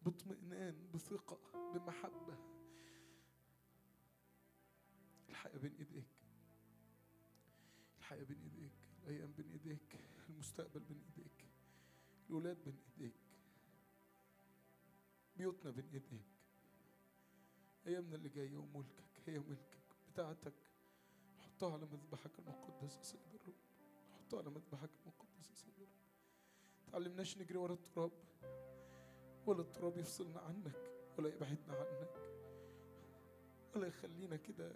[0.02, 1.40] باطمئنان بثقة
[1.74, 2.38] بمحبة.
[5.30, 6.06] الحياة بين إيديك.
[7.98, 8.90] الحياة بين إيديك.
[9.04, 10.00] الأيام بين إيديك.
[10.30, 11.46] المستقبل بين إيديك.
[12.30, 13.16] الولاد بين إيديك.
[15.38, 16.26] بيوتنا بين إيديك.
[17.88, 19.22] أيامنا اللي جاية وملكك.
[19.26, 19.86] هي ملكك.
[20.14, 20.54] بتاعتك.
[21.38, 23.56] حطها على مذبحك المقدس يا سيد الرب.
[24.12, 25.75] حطها على مذبحك المقدس يا سيد
[26.92, 28.12] تعلمناش نجري ورا التراب.
[29.46, 32.10] ولا التراب يفصلنا عنك ولا يبعدنا عنك.
[33.76, 34.72] ولا يخلينا كده.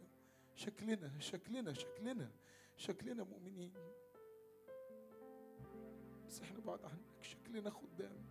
[0.55, 2.31] شكلنا شكلنا شكلنا
[2.77, 3.73] شكلنا مؤمنين.
[6.27, 8.25] بس إحنا بعد عنك شكلنا خدام.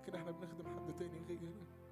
[0.00, 1.82] لكن إحنا بنخدم حد تاني غيرك.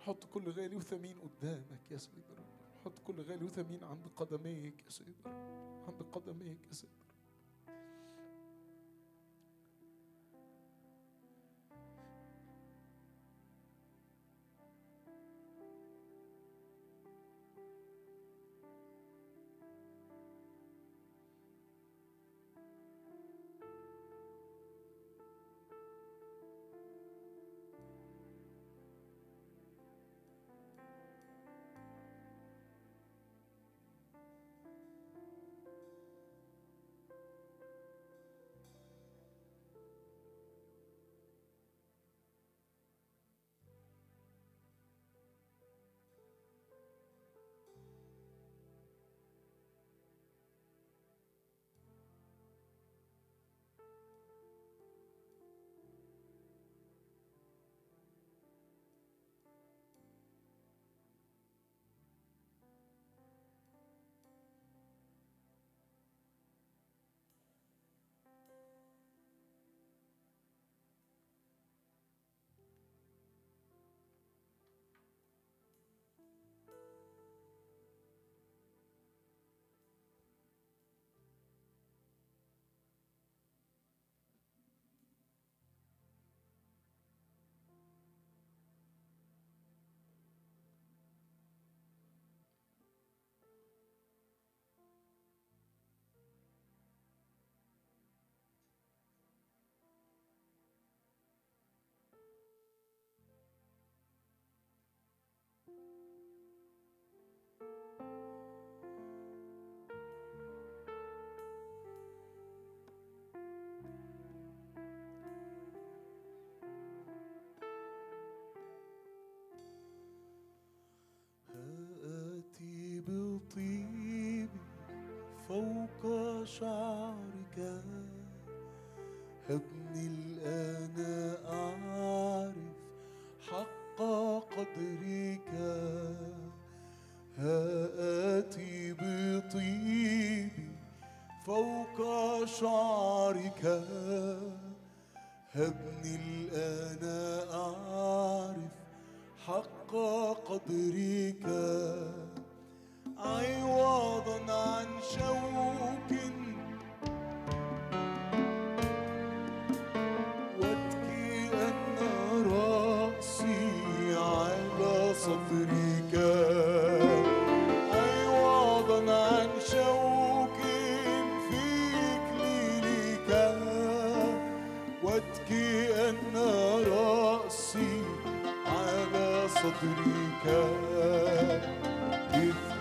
[0.00, 2.46] حط كل غالي وثمين قدامك يا سيد الرب
[2.84, 6.90] حط كل غالي وثمين عند قدميك يا سيد الرب عند قدميك يا سيد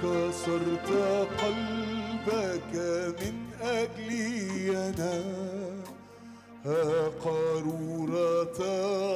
[0.04, 0.90] كسرت
[1.42, 2.74] قلبك
[3.22, 5.24] من أجلي أنا.
[6.66, 8.60] ها قارورة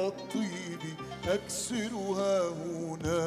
[0.06, 0.82] الطيب
[1.28, 3.24] أكسرها هنا.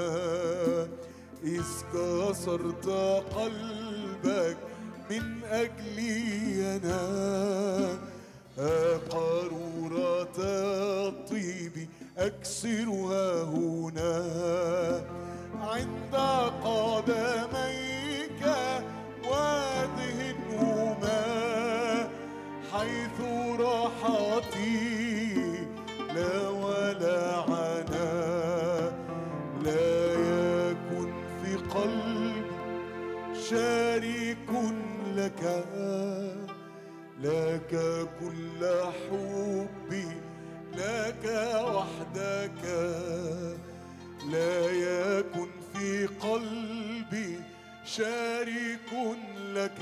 [1.43, 2.87] إذ كسرت
[3.35, 4.57] قلبك
[5.09, 7.03] من أجلي أنا.
[8.57, 10.37] ها قارورة
[11.07, 14.17] الطيب أكسرها هنا.
[15.61, 16.15] عند
[16.63, 18.41] قدميك
[19.29, 21.23] وادهنهما
[22.73, 23.21] حيث
[23.59, 25.33] راحتي
[26.15, 27.19] لا ولا
[27.49, 28.11] عنا.
[29.63, 31.09] لا يكن
[31.43, 32.45] في قلب
[33.49, 34.49] شريك
[35.15, 35.43] لك
[37.21, 37.71] لك
[38.19, 38.61] كل
[39.09, 40.09] حبي
[40.77, 41.25] لك
[41.75, 42.63] وحدك.
[44.31, 47.39] لا يكن في قلبي
[47.85, 49.17] شارك
[49.53, 49.79] لك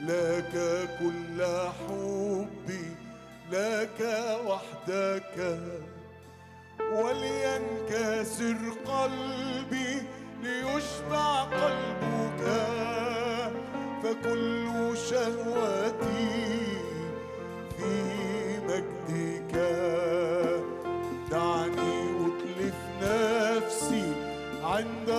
[0.00, 0.54] لك
[0.98, 1.44] كل
[1.78, 2.96] حبي
[3.52, 4.00] لك
[4.46, 5.58] وحدك.
[6.92, 8.56] ولينكسر
[8.86, 10.02] قلبي
[10.42, 12.42] ليشبع قلبك
[14.02, 16.76] فكل شهوتي
[17.78, 17.94] في
[18.66, 19.54] مجدك.
[24.72, 25.10] عند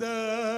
[0.00, 0.49] the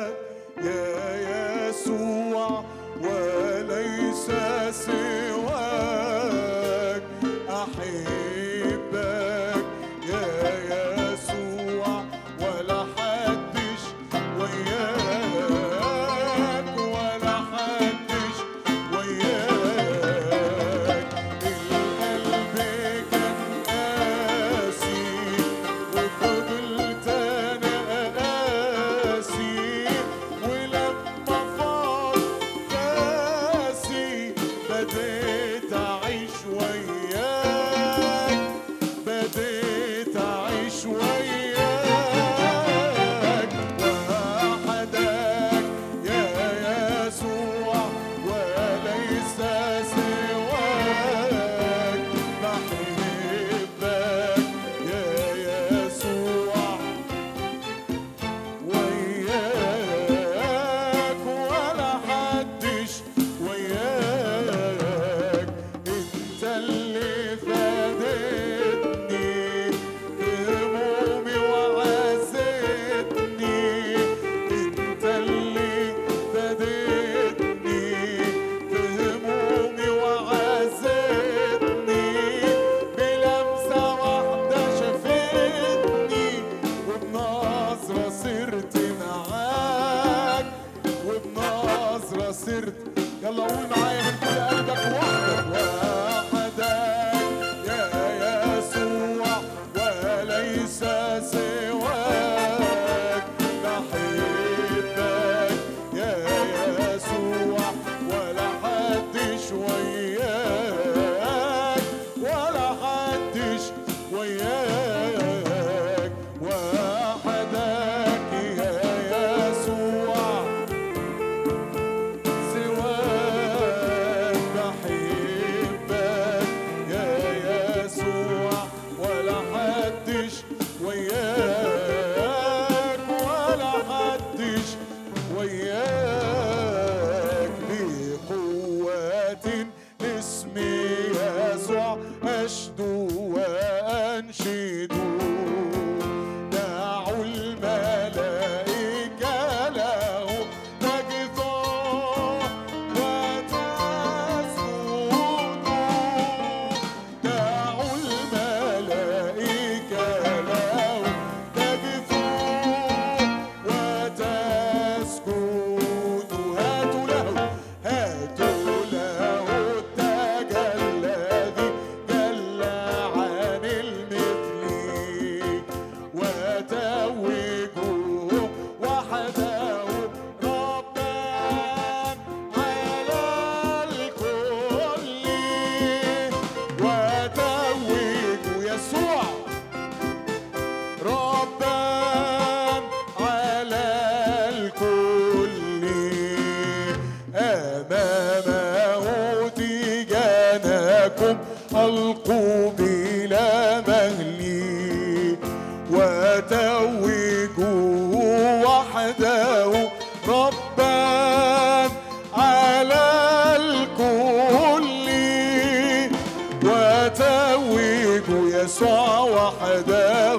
[217.52, 220.36] يروج يسوع وحده.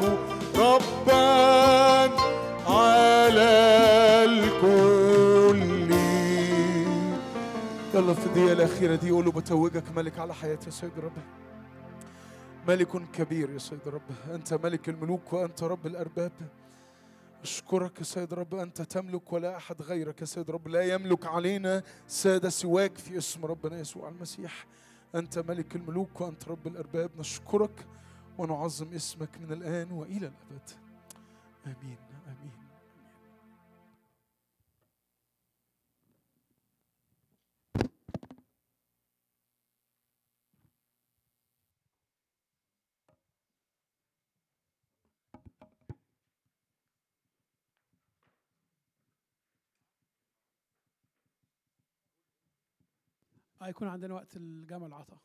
[0.56, 1.24] ربا
[2.68, 3.50] على
[4.26, 5.94] الكل.
[7.94, 11.12] يلا في الدقيقة الأخيرة دي قولوا بتوجك ملك على حياتي يا سيد رب.
[12.68, 14.02] ملك كبير يا سيد رب.
[14.34, 16.32] أنت ملك الملوك وأنت رب الأرباب.
[17.44, 18.56] أشكرك يا سيد رب.
[18.56, 20.68] أنت تملك ولا أحد غيرك يا سيد رب.
[20.68, 24.66] لا يملك علينا سادة سواك في اسم ربنا يسوع المسيح.
[25.16, 27.86] أنت ملك الملوك وأنت رب الأرباب نشكرك
[28.38, 30.70] ونعظم اسمك من الآن وإلى الأبد.
[31.66, 32.13] آمين.
[53.64, 55.18] هيكون عندنا وقت الجمع العطاء